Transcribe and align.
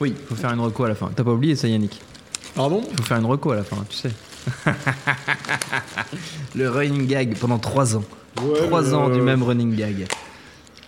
Oui, 0.00 0.14
il 0.18 0.26
faut 0.26 0.34
faire 0.34 0.50
une 0.52 0.60
reco 0.60 0.84
à 0.84 0.88
la 0.88 0.94
fin. 0.94 1.10
T'as 1.14 1.24
pas 1.24 1.32
oublié 1.32 1.54
ça, 1.56 1.68
Yannick 1.68 2.00
Pardon? 2.54 2.82
Il 2.90 2.96
faut 2.96 3.02
faire 3.02 3.18
une 3.18 3.26
reco 3.26 3.50
à 3.52 3.56
la 3.56 3.64
fin, 3.64 3.76
tu 3.88 3.96
sais. 3.96 4.10
le 6.56 6.68
running 6.70 7.06
gag 7.06 7.36
pendant 7.36 7.58
3 7.58 7.96
ans. 7.96 8.04
Ouais, 8.42 8.66
3 8.66 8.82
mais, 8.82 8.94
ans 8.94 9.10
euh, 9.10 9.14
du 9.14 9.20
même 9.20 9.42
running 9.42 9.74
gag. 9.76 10.06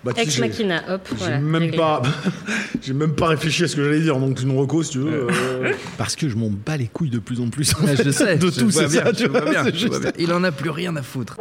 Bah, 0.02 0.12
Ex 0.16 0.32
j'ai- 0.34 0.40
Machina, 0.40 0.82
hop, 0.88 1.06
J'ai 1.10 1.16
voilà. 1.16 1.38
même 1.38 1.62
réglé. 1.62 1.76
pas, 1.76 2.02
j'ai 2.82 2.92
même 2.94 3.14
pas 3.14 3.26
réfléchi 3.28 3.64
à 3.64 3.68
ce 3.68 3.76
que 3.76 3.84
j'allais 3.84 4.00
dire. 4.00 4.16
Donc 4.18 4.40
une 4.40 4.58
reco, 4.58 4.82
si 4.82 4.90
tu 4.92 4.98
veux, 5.00 5.28
euh, 5.30 5.72
parce 5.98 6.16
que 6.16 6.28
je 6.28 6.36
m'en 6.36 6.48
bats 6.50 6.76
les 6.76 6.88
couilles 6.88 7.10
de 7.10 7.18
plus 7.20 7.40
en 7.40 7.48
plus. 7.50 7.72
en 7.74 7.86
Ah, 7.86 7.94
je 8.02 8.10
sais, 8.10 8.36
de 8.36 8.50
je 8.50 8.58
tout, 8.60 8.70
c'est 8.70 8.88
bien, 8.88 9.04
ça. 9.04 9.12
Tu 9.12 9.28
vois 9.28 9.70
juste- 9.70 10.00
bien. 10.00 10.10
Il 10.18 10.32
en 10.32 10.42
a 10.42 10.50
plus 10.50 10.70
rien 10.70 10.96
à 10.96 11.02
foutre. 11.02 11.36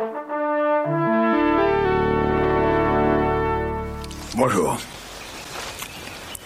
Bonjour. 4.36 4.78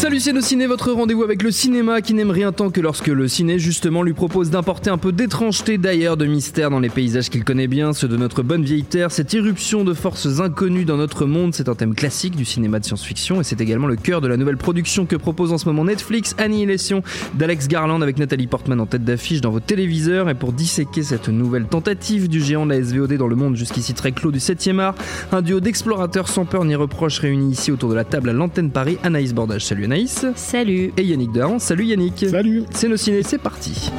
Salut 0.00 0.22
nos 0.32 0.40
ciné, 0.40 0.66
votre 0.66 0.92
rendez-vous 0.92 1.24
avec 1.24 1.42
le 1.42 1.50
cinéma 1.50 2.00
qui 2.00 2.14
n'aime 2.14 2.30
rien 2.30 2.52
tant 2.52 2.70
que 2.70 2.80
lorsque 2.80 3.08
le 3.08 3.28
ciné 3.28 3.58
justement 3.58 4.02
lui 4.02 4.14
propose 4.14 4.48
d'importer 4.48 4.88
un 4.88 4.96
peu 4.96 5.12
d'étrangeté 5.12 5.76
d'ailleurs, 5.76 6.16
de 6.16 6.24
mystère 6.24 6.70
dans 6.70 6.80
les 6.80 6.88
paysages 6.88 7.28
qu'il 7.28 7.44
connaît 7.44 7.66
bien, 7.66 7.92
ceux 7.92 8.08
de 8.08 8.16
notre 8.16 8.42
bonne 8.42 8.64
vieille 8.64 8.84
terre, 8.84 9.10
cette 9.10 9.34
irruption 9.34 9.84
de 9.84 9.92
forces 9.92 10.40
inconnues 10.40 10.86
dans 10.86 10.96
notre 10.96 11.26
monde, 11.26 11.54
c'est 11.54 11.68
un 11.68 11.74
thème 11.74 11.94
classique 11.94 12.34
du 12.34 12.46
cinéma 12.46 12.80
de 12.80 12.86
science-fiction 12.86 13.42
et 13.42 13.44
c'est 13.44 13.60
également 13.60 13.86
le 13.86 13.96
cœur 13.96 14.22
de 14.22 14.26
la 14.26 14.38
nouvelle 14.38 14.56
production 14.56 15.04
que 15.04 15.16
propose 15.16 15.52
en 15.52 15.58
ce 15.58 15.66
moment 15.66 15.84
Netflix, 15.84 16.34
Annihilation 16.38 17.02
d'Alex 17.34 17.68
Garland 17.68 18.00
avec 18.00 18.18
Nathalie 18.18 18.46
Portman 18.46 18.80
en 18.80 18.86
tête 18.86 19.04
d'affiche 19.04 19.42
dans 19.42 19.50
vos 19.50 19.60
téléviseurs 19.60 20.30
et 20.30 20.34
pour 20.34 20.54
disséquer 20.54 21.02
cette 21.02 21.28
nouvelle 21.28 21.66
tentative 21.66 22.30
du 22.30 22.40
géant 22.40 22.64
de 22.64 22.72
la 22.72 22.82
SVOD 22.82 23.18
dans 23.18 23.28
le 23.28 23.36
monde 23.36 23.54
jusqu'ici 23.54 23.92
très 23.92 24.12
clos 24.12 24.30
du 24.30 24.38
7e 24.38 24.78
art, 24.78 24.94
un 25.30 25.42
duo 25.42 25.60
d'explorateurs 25.60 26.28
sans 26.28 26.46
peur 26.46 26.64
ni 26.64 26.74
reproche 26.74 27.18
réunis 27.18 27.52
ici 27.52 27.70
autour 27.70 27.90
de 27.90 27.94
la 27.94 28.04
table 28.04 28.30
à 28.30 28.32
l'antenne 28.32 28.70
Paris, 28.70 28.96
Anaïs 29.02 29.34
Bordage, 29.34 29.66
salut 29.66 29.89
Anaïs 29.90 30.24
Salut. 30.36 30.92
et 30.96 31.02
Yannick 31.02 31.32
Dahan. 31.32 31.58
Salut 31.58 31.84
Yannick. 31.84 32.24
Salut. 32.30 32.62
C'est 32.70 32.86
nos 32.86 32.96
ciné, 32.96 33.24
c'est 33.24 33.38
parti. 33.38 33.90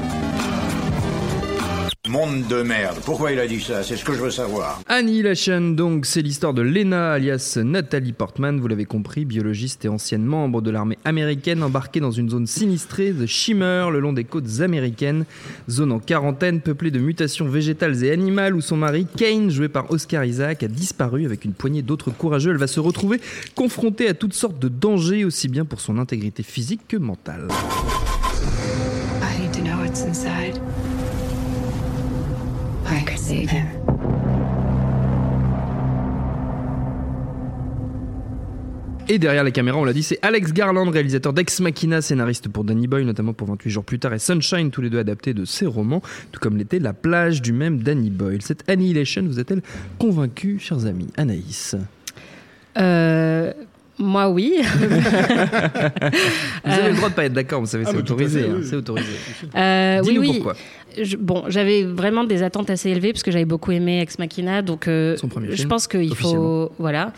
Monde 2.12 2.46
de 2.50 2.62
merde. 2.62 2.98
Pourquoi 3.06 3.32
il 3.32 3.40
a 3.40 3.48
dit 3.48 3.62
ça? 3.62 3.84
C'est 3.84 3.96
ce 3.96 4.04
que 4.04 4.12
je 4.12 4.20
veux 4.20 4.32
savoir. 4.32 4.82
Annihilation, 4.90 5.72
donc, 5.72 6.06
c'est 6.06 6.22
l'histoire 6.22 6.54
de 6.54 6.62
Lena, 6.62 7.14
alias 7.14 7.58
Nathalie 7.64 8.12
Portman, 8.12 8.60
vous 8.60 8.68
l'avez 8.68 8.84
compris, 8.84 9.24
biologiste 9.24 9.86
et 9.86 9.88
ancienne 9.88 10.26
membre 10.26 10.62
de 10.62 10.72
l'armée 10.72 10.98
américaine, 11.06 11.64
embarquée 11.64 12.02
dans 12.02 12.12
une 12.12 12.30
zone 12.30 12.48
sinistrée 12.48 13.14
de 13.14 13.26
Shimmer, 13.26 13.88
le 13.94 14.02
long 14.02 14.12
des 14.12 14.26
côtes 14.26 14.60
américaines. 14.60 15.24
Zone 15.70 15.94
en 15.94 16.00
quarantaine, 16.00 16.60
peuplée 16.60 16.92
de 16.92 17.00
mutations 17.00 17.48
végétales 17.48 18.04
et 18.04 18.12
animales, 18.12 18.58
où 18.58 18.62
son 18.62 18.76
mari, 18.76 19.08
Kane, 19.16 19.50
joué 19.50 19.70
par 19.70 19.90
Oscar 19.90 20.26
Isaac, 20.26 20.64
a 20.64 20.68
disparu 20.68 21.24
avec 21.26 21.46
une 21.46 21.54
poignée 21.54 21.82
d'autres 21.82 22.12
courageux. 22.12 22.52
Elle 22.52 22.58
va 22.58 22.68
se 22.68 22.82
retrouver 22.82 23.22
confrontée 23.56 24.10
à 24.10 24.14
toutes 24.14 24.34
sortes 24.34 24.60
de 24.60 24.68
dangers, 24.68 25.24
aussi 25.24 25.48
bien 25.48 25.64
pour 25.64 25.80
son 25.80 25.98
intégrité 25.98 26.44
physique 26.44 26.82
que 26.90 26.98
mentale. 26.98 27.48
Et 39.14 39.20
derrière 39.20 39.44
la 39.44 39.52
caméra, 39.52 39.78
on 39.78 39.84
l'a 39.84 39.92
dit, 39.92 40.04
c'est 40.04 40.20
Alex 40.22 40.54
Garland, 40.54 40.90
réalisateur 40.90 41.34
d'Ex 41.34 41.60
Machina, 41.60 42.02
scénariste 42.02 42.48
pour 42.48 42.64
Danny 42.64 42.88
Boy, 42.88 43.04
notamment 43.04 43.34
pour 43.34 43.46
28 43.50 43.70
jours 43.70 43.84
plus 43.84 44.00
tard, 44.00 44.14
et 44.14 44.20
Sunshine, 44.20 44.72
tous 44.72 44.82
les 44.82 44.90
deux 44.90 45.00
adaptés 45.00 45.34
de 45.34 45.44
ses 45.44 45.66
romans, 45.66 46.02
tout 46.32 46.40
comme 46.40 46.56
l'était 46.56 46.80
La 46.80 46.94
plage 46.94 47.42
du 47.42 47.52
même 47.52 47.84
Danny 47.84 48.10
Boyle. 48.10 48.42
Cette 48.42 48.70
Annihilation 48.70 49.24
vous 49.24 49.38
a-t-elle 49.38 49.64
convaincu, 50.00 50.60
chers 50.60 50.86
amis? 50.86 51.10
Anaïs. 51.18 51.76
Euh, 52.78 53.52
moi, 54.00 54.30
oui. 54.30 54.56
Vous 56.66 56.72
avez 56.72 56.90
le 56.90 56.96
droit 56.96 57.10
de 57.10 57.14
pas 57.14 57.26
être 57.26 57.34
d'accord, 57.34 57.60
vous 57.62 57.66
savez, 57.68 57.84
Ah, 57.88 57.92
c'est 57.92 57.98
autorisé. 57.98 58.42
hein, 58.50 58.56
oui. 58.60 58.66
c'est 58.70 58.76
autorisé. 58.76 59.10
Euh, 59.56 60.00
oui, 60.04 60.08
Dis-nous 60.10 60.22
oui. 60.22 60.34
pourquoi. 60.36 60.56
Je- 61.02 61.18
bon, 61.18 61.44
j'avais 61.48 61.84
vraiment 61.84 62.24
des 62.24 62.44
attentes 62.44 62.70
assez 62.70 62.90
élevées 62.90 63.14
parce 63.14 63.24
que 63.24 63.32
j'avais 63.32 63.46
beaucoup 63.46 63.72
aimé 63.72 64.02
Ex 64.02 64.20
Machina, 64.20 64.62
donc 64.62 64.88
euh, 64.88 65.16
Son 65.18 65.28
premier 65.28 65.50
je 65.52 65.56
film, 65.56 65.70
pense 65.70 65.88
qu'il 65.88 66.14
faut, 66.16 66.72
voilà, 66.80 67.14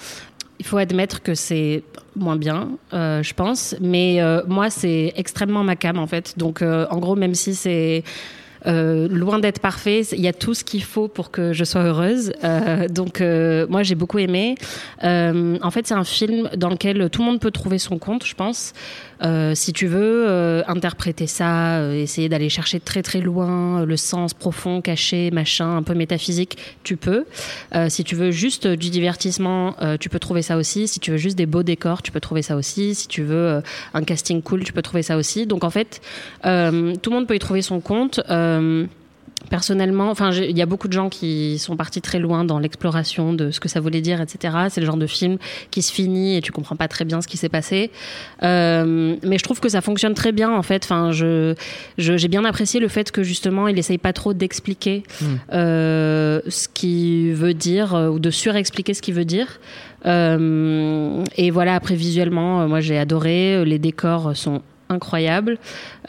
il 0.60 0.66
faut 0.66 0.78
admettre 0.78 1.22
que 1.24 1.34
c'est 1.36 1.84
moins 2.16 2.36
bien, 2.36 2.70
euh, 2.94 3.24
je 3.24 3.34
pense. 3.34 3.76
Mais 3.82 4.22
euh, 4.22 4.42
moi, 4.48 4.70
c'est 4.70 5.14
extrêmement 5.16 5.64
ma 5.64 5.76
cam 5.76 5.98
en 5.98 6.08
fait. 6.08 6.38
Donc, 6.38 6.62
euh, 6.62 6.86
en 6.92 7.00
gros, 7.00 7.16
même 7.16 7.34
si 7.34 7.56
c'est 7.56 8.04
euh, 8.66 9.07
loin 9.09 9.40
d'être 9.40 9.59
parfait. 9.59 10.01
Il 10.12 10.22
y 10.22 10.28
a 10.28 10.34
tout 10.34 10.53
ce 10.53 10.63
qu'il 10.63 10.84
faut 10.84 11.07
pour 11.07 11.31
que 11.31 11.53
je 11.53 11.63
sois 11.63 11.84
heureuse. 11.84 12.34
Euh, 12.44 12.88
donc, 12.88 13.19
euh, 13.22 13.68
moi, 13.69 13.84
j'ai 13.84 13.96
beaucoup 13.96 14.19
aimé. 14.19 14.56
En 15.01 15.72
fait, 15.72 15.88
c'est 15.88 15.94
un 15.94 16.03
film 16.03 16.50
dans 16.56 16.69
lequel 16.69 17.09
tout 17.09 17.22
le 17.22 17.28
monde 17.28 17.40
peut 17.40 17.51
trouver 17.51 17.78
son 17.78 17.97
compte, 17.97 18.25
je 18.25 18.35
pense. 18.35 18.74
Si 19.53 19.72
tu 19.72 19.88
veux 19.88 20.63
interpréter 20.68 21.28
ça, 21.28 21.94
essayer 21.94 22.28
d'aller 22.28 22.50
chercher 22.50 22.79
très 22.79 23.01
très 23.01 23.22
loin 23.22 23.85
le 23.85 23.96
sens 23.97 24.34
profond, 24.34 24.81
caché, 24.81 25.31
machin, 25.31 25.78
un 25.78 25.84
peu 25.84 25.94
métaphysique, 25.94 26.57
tu 26.84 26.97
peux. 26.97 27.25
Si 27.88 28.03
tu 28.03 28.16
veux 28.16 28.31
juste 28.31 28.68
du 28.68 28.90
divertissement, 28.90 29.75
tu 30.00 30.09
peux 30.09 30.19
trouver 30.19 30.41
ça 30.41 30.57
aussi. 30.57 30.88
Si 30.88 31.00
tu 31.00 31.12
veux 31.12 31.18
juste 31.18 31.38
des 31.38 31.45
beaux 31.45 31.63
décors, 31.63 32.01
tu 32.01 32.12
peux 32.12 32.19
trouver 32.19 32.41
ça 32.41 32.56
aussi. 32.57 32.95
Si 32.95 33.07
tu 33.07 33.24
veux 33.24 33.62
un 33.94 34.03
casting 34.03 34.41
cool, 34.41 34.63
tu 34.63 34.74
peux 34.74 34.81
trouver 34.81 35.03
ça 35.03 35.16
aussi. 35.16 35.45
Donc 35.47 35.63
en 35.63 35.69
fait, 35.69 36.01
tout 36.41 36.50
le 36.50 37.09
monde 37.09 37.28
peut 37.28 37.35
y 37.35 37.40
trouver 37.40 37.62
son 37.62 37.80
compte. 37.80 38.19
Personnellement, 39.50 40.09
enfin, 40.09 40.31
il 40.31 40.58
y 40.58 40.62
a 40.62 40.66
beaucoup 40.66 40.88
de 40.88 40.94
gens 40.94 41.09
qui 41.09 41.59
sont 41.59 41.75
partis 41.75 42.02
très 42.02 42.18
loin 42.18 42.46
dans 42.46 42.59
l'exploration 42.59 43.34
de 43.34 43.52
ce 43.52 43.59
que 43.59 43.68
ça 43.68 43.81
voulait 43.81 44.00
dire, 44.00 44.22
etc. 44.22 44.56
C'est 44.69 44.80
le 44.80 44.86
genre 44.86 44.97
de 44.97 45.06
film 45.06 45.38
qui 45.69 45.81
se 45.81 45.91
finit 45.91 46.38
et 46.38 46.41
tu 46.41 46.53
comprends 46.53 46.78
pas 46.78 46.88
très 46.88 47.03
bien 47.03 47.22
ce 47.22 47.28
qui 47.28 47.36
s'est 47.36 47.50
passé. 47.50 47.92
Euh, 48.42 49.16
mais 49.22 49.38
je 49.38 49.44
trouve 49.44 49.59
que 49.59 49.68
ça 49.68 49.81
fonctionne 49.81 50.13
très 50.13 50.31
bien, 50.31 50.50
en 50.50 50.63
fait. 50.63 50.86
Enfin, 50.86 51.12
je, 51.12 51.56
j'ai 51.97 52.28
bien 52.30 52.46
apprécié 52.46 52.80
le 52.80 52.88
fait 52.88 53.12
que 53.12 53.22
justement, 53.22 53.68
il 53.68 53.78
essaye 53.78 53.97
pas 53.97 54.13
trop 54.13 54.34
d'expliquer 54.34 55.03
euh, 55.52 56.40
ce 56.47 56.68
qu'il 56.69 57.34
veut 57.34 57.53
dire 57.53 57.96
euh, 57.96 58.08
ou 58.09 58.19
de 58.19 58.31
surexpliquer 58.31 58.94
ce 58.94 59.02
qu'il 59.02 59.13
veut 59.13 59.25
dire. 59.25 59.59
Euh, 60.06 61.24
et 61.38 61.52
voilà, 61.52 61.75
après 61.75 61.96
visuellement, 61.96 62.62
euh, 62.62 62.68
moi 62.68 62.80
j'ai 62.80 62.97
adoré. 62.97 63.56
Euh, 63.56 63.66
Les 63.66 63.80
décors 63.80 64.36
sont 64.36 64.62
incroyables. 64.94 65.58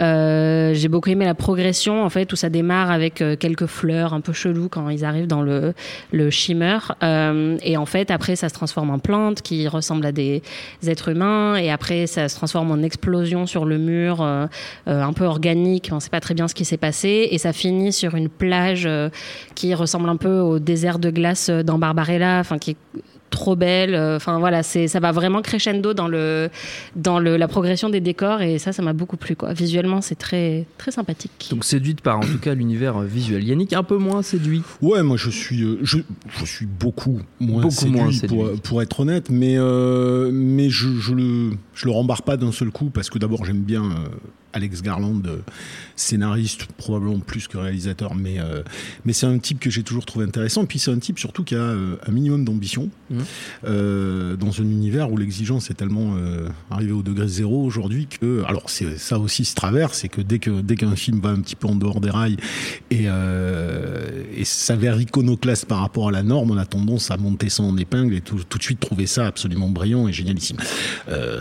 Euh, 0.01 0.73
j'ai 0.75 0.89
beaucoup 0.89 1.11
aimé 1.11 1.25
la 1.25 1.35
progression 1.35 2.05
en 2.05 2.11
fait 2.11 2.33
où 2.33 2.37
ça 2.37 2.51
démarre 2.51 2.91
avec 2.91 3.21
euh, 3.21 3.37
quelques 3.37 3.67
fleurs 3.67 4.15
un 4.15 4.21
peu 4.21 4.33
chelous 4.33 4.69
quand 4.69 4.89
ils 4.89 5.05
arrivent 5.05 5.27
dans 5.27 5.43
le 5.43 5.75
le 6.13 6.31
shimmer. 6.31 6.79
Euh, 7.03 7.57
et 7.63 7.77
en 7.77 7.87
fait 7.87 8.11
après 8.11 8.37
ça 8.37 8.49
se 8.49 8.55
transforme 8.55 8.91
en 8.91 8.99
plantes 8.99 9.43
qui 9.43 9.67
ressemblent 9.69 10.07
à 10.07 10.13
des 10.13 10.43
êtres 10.87 11.09
humains. 11.09 11.57
Et 11.57 11.71
après 11.71 12.07
ça 12.07 12.29
se 12.29 12.37
transforme 12.37 12.71
en 12.71 12.83
explosion 12.83 13.47
sur 13.47 13.65
le 13.65 13.79
mur 13.79 14.23
un 14.87 15.13
peu 15.13 15.25
organique. 15.25 15.91
On 15.93 16.01
sait 16.01 16.11
pas 16.11 16.21
très 16.21 16.35
bien 16.35 16.49
ce 16.49 16.55
qui 16.55 16.65
s'est 16.65 16.77
passé. 16.77 17.29
Et 17.31 17.39
ça 17.39 17.53
finit 17.53 17.93
sur 17.93 18.15
une 18.15 18.29
plage 18.29 18.89
qui 19.55 19.75
ressemble 19.75 20.09
un 20.09 20.17
peu 20.17 20.41
au 20.41 20.59
désert 20.59 20.99
de 20.99 21.11
glace 21.11 21.51
dans 21.51 21.79
Barbarella 21.79 22.39
enfin 22.41 22.59
qui 22.59 22.73
est 22.73 22.77
trop 23.35 23.57
belle 23.57 23.95
Euh, 23.95 24.17
enfin 24.17 24.39
voilà 24.39 24.63
c'est 24.63 24.87
ça 24.89 25.01
va 25.01 25.11
vraiment 25.13 25.43
crescendo 25.43 25.93
dans 26.01 26.09
le 26.09 26.49
dans 26.97 27.19
le, 27.19 27.37
la 27.37 27.49
progression 27.49 27.89
des 27.91 28.01
décors 28.01 28.41
et 28.43 28.59
ça 28.59 28.71
ça 28.73 28.83
m'a 28.83 28.93
beaucoup 29.01 29.17
plu 29.17 29.35
quoi 29.37 29.53
visuellement 29.53 30.01
c'est 30.01 30.19
très 30.27 30.67
très 30.79 30.93
sympathique 30.99 31.49
Donc 31.51 31.65
séduite 31.65 32.01
par 32.01 32.17
en 32.19 32.27
tout 32.33 32.39
cas 32.39 32.55
l'univers 32.55 32.97
euh, 33.03 33.05
visuel. 33.07 33.43
Yannick 33.45 33.73
un 33.73 33.83
peu 33.83 33.99
moins 33.99 34.23
séduit? 34.23 34.63
Ouais, 34.81 35.03
moi 35.03 35.17
je 35.17 35.31
suis, 35.31 35.63
euh, 35.63 35.79
je, 35.83 35.99
je 36.39 36.45
suis 36.55 36.67
beaucoup 36.67 37.19
moins 37.41 37.63
Beaucoup 37.63 37.75
séduit, 37.75 37.93
moins 37.97 38.05
pour, 38.07 38.15
séduit. 38.47 38.61
pour 38.63 38.83
être 38.83 39.01
honnête, 39.01 39.27
mais, 39.31 39.57
euh, 39.59 40.31
mais 40.33 40.69
je, 40.71 40.89
je 41.01 41.13
le, 41.15 41.25
je 41.75 41.87
le 41.87 41.93
rembarre 41.93 42.23
pas 42.23 42.37
d'un 42.37 42.53
seul 42.53 42.71
coup 42.71 42.91
parce 42.91 43.11
que 43.11 43.19
d'abord 43.19 43.45
j'aime 43.45 43.63
bien, 43.63 43.85
euh, 43.85 44.09
Alex 44.55 44.83
Garland, 44.83 45.21
euh, 45.27 45.39
scénariste, 45.97 46.67
probablement 46.77 47.19
plus 47.19 47.49
que 47.49 47.59
réalisateur, 47.59 48.15
mais, 48.15 48.39
euh, 48.39 48.63
mais 49.05 49.13
c'est 49.13 49.27
un 49.27 49.39
type 49.39 49.59
que 49.59 49.69
j'ai 49.69 49.83
toujours 49.83 50.07
trouvé 50.07 50.25
intéressant. 50.25 50.63
Et 50.63 50.67
puis 50.67 50.79
c'est 50.79 50.93
un 50.93 50.99
type 50.99 51.19
surtout 51.19 51.43
qui 51.45 51.57
a 51.57 51.63
un 51.63 52.11
minimum 52.13 52.45
d'ambition 52.45 52.89
euh, 53.65 54.37
dans 54.37 54.61
un 54.61 54.65
univers 54.65 55.11
où 55.11 55.17
l'exigence 55.17 55.71
est 55.71 55.75
tellement 55.75 56.15
arrivée 56.71 56.93
au 56.93 57.03
degré 57.03 57.29
zéro 57.29 57.65
aujourd'hui 57.65 58.07
que. 58.07 58.45
Alors 58.47 58.71
c'est 58.71 58.97
ça 58.99 59.19
aussi 59.19 59.45
se 59.45 59.55
traverse, 59.55 59.99
c'est 59.99 60.09
que 60.09 60.21
dès 60.21 60.39
que 60.39 60.61
dès 60.61 60.77
qu'un 60.77 60.95
film 60.95 61.21
va 61.21 61.31
un 61.31 61.41
petit 61.41 61.57
peu 61.57 61.67
en 61.67 61.75
dehors 61.75 62.01
des 62.01 62.11
rails 62.11 62.37
et, 62.91 63.07
et 64.37 64.45
s'avère 64.45 65.01
iconoclaste 65.01 65.67
par 65.67 65.81
rapport 65.81 66.09
à 66.09 66.13
la 66.13 66.23
norme, 66.23 66.53
on 66.53 66.57
a 66.57 66.67
tendance 66.67 67.11
à 67.11 67.17
monter 67.17 67.49
ça 67.49 67.63
en 67.63 67.77
épingle 67.77 68.15
et 68.15 68.21
tout, 68.21 68.41
tout 68.49 68.59
de 68.59 68.63
suite 68.63 68.81
trouver 68.81 69.07
ça 69.07 69.27
absolument 69.27 69.69
brillant 69.69 70.07
et 70.07 70.13
génialissime. 70.13 70.59
Euh, 71.09 71.41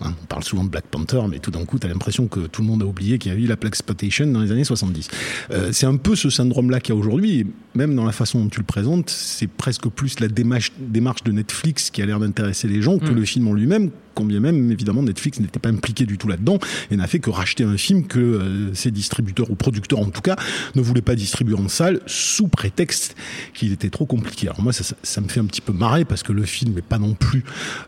hein, 0.00 0.14
on 0.22 0.26
parle 0.26 0.44
souvent 0.44 0.64
de 0.64 0.68
Black 0.68 0.86
Panther, 0.86 1.20
mais 1.28 1.38
tout 1.38 1.50
d'un 1.50 1.64
coup, 1.64 1.78
tu 1.78 1.86
as 1.86 1.90
l'impression 1.90 2.26
que 2.26 2.40
tout 2.40 2.62
le 2.62 2.68
monde 2.68 2.82
a 2.82 2.86
oublié 2.86 3.18
qu'il 3.18 3.32
y 3.32 3.34
a 3.34 3.38
eu 3.38 3.46
la 3.46 3.56
Black 3.56 3.68
Exploitation 3.72 4.26
dans 4.26 4.40
les 4.40 4.52
années 4.52 4.64
70. 4.64 5.08
Euh, 5.50 5.70
c'est 5.72 5.86
un 5.86 5.96
peu 5.96 6.16
ce 6.16 6.30
syndrome-là 6.30 6.80
qu'il 6.80 6.94
y 6.94 6.98
a 6.98 7.00
aujourd'hui, 7.00 7.40
et 7.40 7.46
même 7.74 7.94
dans 7.94 8.04
la 8.04 8.12
façon 8.12 8.42
dont 8.42 8.48
tu 8.48 8.60
le 8.60 8.66
présentes, 8.66 9.10
c'est 9.10 9.46
presque 9.46 9.88
plus 9.88 10.20
la 10.20 10.28
démarche, 10.28 10.72
démarche 10.78 11.22
de 11.24 11.32
Netflix 11.32 11.90
qui 11.90 12.02
a 12.02 12.06
l'air 12.06 12.20
d'intéresser 12.20 12.68
les 12.68 12.82
gens 12.82 12.98
que 12.98 13.12
le 13.12 13.24
film 13.24 13.48
en 13.48 13.54
lui-même, 13.54 13.90
quand 14.18 14.24
bien 14.24 14.40
même, 14.40 14.72
évidemment, 14.72 15.04
Netflix 15.04 15.38
n'était 15.38 15.60
pas 15.60 15.68
impliqué 15.68 16.04
du 16.04 16.18
tout 16.18 16.26
là-dedans 16.26 16.58
et 16.90 16.96
n'a 16.96 17.06
fait 17.06 17.20
que 17.20 17.30
racheter 17.30 17.62
un 17.62 17.76
film 17.76 18.04
que 18.04 18.18
euh, 18.18 18.74
ses 18.74 18.90
distributeurs 18.90 19.48
ou 19.48 19.54
producteurs, 19.54 20.00
en 20.00 20.10
tout 20.10 20.22
cas, 20.22 20.34
ne 20.74 20.82
voulaient 20.82 21.02
pas 21.02 21.14
distribuer 21.14 21.54
en 21.54 21.68
salle 21.68 22.00
sous 22.06 22.48
prétexte 22.48 23.14
qu'il 23.54 23.72
était 23.72 23.90
trop 23.90 24.06
compliqué. 24.06 24.48
Alors 24.48 24.60
moi, 24.60 24.72
ça, 24.72 24.82
ça, 24.82 24.96
ça 25.04 25.20
me 25.20 25.28
fait 25.28 25.38
un 25.38 25.44
petit 25.44 25.60
peu 25.60 25.72
marrer 25.72 26.04
parce 26.04 26.24
que 26.24 26.32
le 26.32 26.42
film 26.42 26.74
n'est 26.74 26.82
pas 26.82 26.98
non 26.98 27.14
plus 27.14 27.44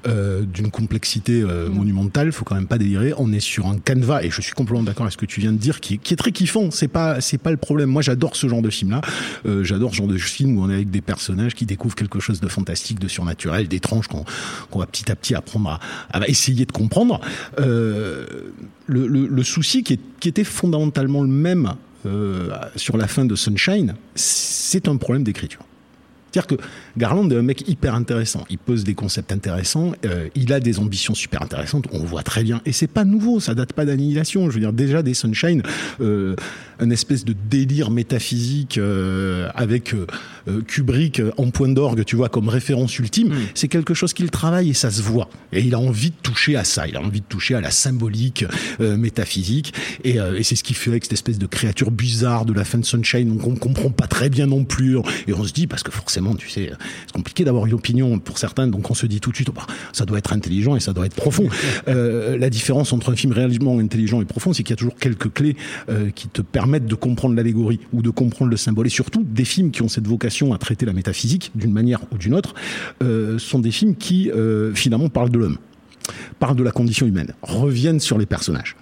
euh, 0.07 0.43
d'une 0.43 0.71
complexité 0.71 1.43
euh, 1.43 1.69
Faut 2.33 2.45
quand 2.45 2.55
même 2.55 2.67
pas 2.67 2.79
délirer. 2.79 3.13
On 3.19 3.33
est 3.33 3.41
sur 3.41 3.67
un 3.67 3.79
canevas 3.79 4.23
et 4.23 4.31
je 4.31 4.41
suis 4.41 4.53
complètement 4.53 4.83
d'accord 4.83 5.03
avec 5.03 5.13
ce 5.13 5.19
que 5.19 5.27
tu 5.27 5.41
viens 5.41 5.53
de 5.53 5.59
dire, 5.59 5.81
qui, 5.81 5.95
est 5.95 6.17
très 6.17 6.33
kiffant. 6.33 6.71
C'est 6.71 6.89
pas, 6.89 7.21
c'est 7.21 7.39
pas 7.39 7.51
le 7.51 7.57
problème. 7.57 7.91
Moi, 7.91 8.03
j'adore 8.03 8.37
ce 8.37 8.49
genre 8.49 8.63
de 8.63 8.71
film-là. 8.71 9.01
Euh, 9.47 9.65
j'adore 9.65 9.93
ce 9.93 9.97
genre 9.97 10.07
de 10.07 10.19
film 10.19 10.59
où 10.59 10.63
on 10.63 10.71
est 10.71 10.75
avec 10.75 10.91
des 10.91 11.01
personnages 11.01 11.55
qui 11.55 11.67
découvrent 11.67 11.97
quelque 11.97 12.21
chose 12.21 12.41
de 12.41 12.49
fantastique, 12.49 12.99
de 12.99 13.09
surnaturel, 13.09 13.69
d'étrange 13.69 14.09
qu'on 14.09 14.25
qu'on 14.71 14.79
va 14.79 14.87
petit 14.87 15.11
à 15.11 15.17
petit 15.17 15.35
apprendre 15.35 15.81
à, 16.13 16.29
essayer 16.29 16.67
de 16.67 16.73
comprendre. 16.73 17.21
Euh, 17.59 18.27
le, 18.87 19.43
souci 19.43 19.83
qui 19.83 19.99
était 20.25 20.45
fondamentalement 20.45 21.23
le 21.23 21.29
même 21.29 21.75
euh, 22.07 22.49
sur 22.77 22.97
la 22.97 23.07
fin 23.07 23.25
de 23.25 23.35
Sunshine, 23.35 23.95
c'est 24.15 24.89
un 24.89 24.97
problème 24.97 25.23
d'écriture. 25.23 25.61
C'est-à-dire 26.33 26.47
que 26.47 26.63
Garland 26.97 27.29
est 27.31 27.37
un 27.37 27.43
mec 27.43 27.69
hyper 27.69 27.95
intéressant. 27.95 28.45
Il 28.51 28.59
pose 28.59 28.85
des 28.85 28.95
concepts 28.95 29.33
intéressants. 29.33 29.93
euh, 30.05 30.29
il 30.35 30.53
a 30.53 30.61
des 30.61 30.79
ambitions 30.79 31.15
super 31.15 31.43
intéressantes. 31.43 31.87
On 31.93 32.05
voit 32.05 32.23
très 32.23 32.43
bien. 32.43 32.61
Et 32.67 32.73
c'est 32.73 32.87
pas 32.87 33.05
nouveau. 33.05 33.41
Ça 33.41 33.55
date 33.55 33.73
pas 33.73 33.85
d'annihilation. 33.85 34.49
Je 34.49 34.55
veux 34.55 34.61
dire, 34.61 34.73
déjà 34.73 35.03
des 35.03 35.15
Sunshine, 35.15 35.63
euh, 36.01 36.37
un 36.79 36.91
espèce 36.91 37.25
de 37.25 37.35
délire 37.51 37.91
métaphysique 37.91 38.79
euh, 38.79 39.49
avec 39.55 39.95
euh, 39.95 40.07
Kubrick 40.67 41.21
en 41.37 41.51
point 41.51 41.69
d'orgue, 41.69 42.05
tu 42.05 42.17
vois, 42.17 42.29
comme 42.29 42.49
référence 42.49 42.99
ultime. 42.99 43.35
C'est 43.55 43.69
quelque 43.69 43.95
chose 43.95 44.13
qu'il 44.13 44.31
travaille 44.31 44.71
et 44.71 44.75
ça 44.75 44.91
se 44.91 45.03
voit. 45.03 45.29
Et 45.53 45.61
il 45.61 45.75
a 45.75 45.81
envie 45.81 46.11
de 46.11 46.17
toucher 46.23 46.57
à 46.57 46.65
ça. 46.65 46.87
Il 46.87 46.97
a 46.97 47.03
envie 47.03 47.21
de 47.21 47.27
toucher 47.27 47.55
à 47.55 47.61
la 47.61 47.71
symbolique 47.71 48.45
métaphysique. 48.79 49.75
Et, 50.05 50.17
et 50.17 50.43
c'est 50.43 50.57
ce 50.57 50.63
qu'il 50.63 50.77
fait 50.77 50.91
avec 50.91 51.05
cette 51.05 51.13
espèce 51.13 51.39
de 51.39 51.47
créature 51.47 51.91
bizarre 51.91 52.45
de 52.45 52.53
la 52.53 52.65
fin 52.65 52.79
de 52.79 52.85
Sunshine. 52.85 53.37
Donc 53.37 53.47
on 53.47 53.57
comprend 53.57 53.91
pas 53.91 54.07
très 54.07 54.29
bien 54.29 54.47
non 54.47 54.65
plus. 54.65 54.97
Et 55.27 55.33
on 55.33 55.45
se 55.45 55.53
dit, 55.53 55.67
parce 55.67 55.83
que 55.83 55.91
forcément, 55.91 56.20
tu 56.35 56.49
sais, 56.49 56.73
c'est 57.07 57.13
compliqué 57.13 57.45
d'avoir 57.45 57.67
une 57.67 57.75
opinion 57.75 58.19
pour 58.19 58.39
certains, 58.39 58.67
donc 58.67 58.91
on 58.91 58.95
se 58.95 59.07
dit 59.07 59.21
tout 59.21 59.31
de 59.31 59.37
suite, 59.37 59.51
bah, 59.55 59.67
ça 59.93 60.05
doit 60.05 60.19
être 60.19 60.33
intelligent 60.33 60.77
et 60.77 60.81
ça 60.81 60.93
doit 60.93 61.07
être 61.07 61.15
profond. 61.15 61.49
Euh, 61.89 62.37
la 62.39 62.51
différence 62.51 62.93
entre 62.93 63.13
un 63.13 63.17
film 63.17 63.33
réellement 63.33 63.79
intelligent 63.79 64.21
et 64.21 64.25
profond, 64.25 64.53
c'est 64.53 64.63
qu'il 64.63 64.73
y 64.73 64.75
a 64.75 64.77
toujours 64.77 64.97
quelques 64.97 65.33
clés 65.33 65.57
euh, 65.89 66.11
qui 66.11 66.29
te 66.29 66.43
permettent 66.43 66.87
de 66.87 66.95
comprendre 66.95 67.35
l'allégorie 67.35 67.81
ou 67.93 68.03
de 68.03 68.11
comprendre 68.11 68.51
le 68.51 68.57
symbole. 68.57 68.87
Et 68.87 68.91
surtout, 68.91 69.25
des 69.25 69.45
films 69.45 69.71
qui 69.71 69.83
ont 69.83 69.89
cette 69.89 70.07
vocation 70.07 70.53
à 70.53 70.59
traiter 70.59 70.87
la 70.87 70.93
métaphysique 70.93 71.51
d'une 71.55 71.73
manière 71.73 72.01
ou 72.13 72.19
d'une 72.19 72.35
autre, 72.35 72.55
euh, 73.03 73.39
sont 73.39 73.59
des 73.59 73.71
films 73.71 73.97
qui 73.97 74.31
finalement 74.75 75.09
parlent 75.09 75.31
de 75.31 75.39
l'homme 75.39 75.59
parlent 76.39 76.57
de 76.57 76.63
la 76.63 76.73
condition 76.73 77.07
humaine, 77.07 77.33
reviennent 77.43 78.01
sur 78.01 78.19
les 78.19 78.27
personnages. 78.27 78.77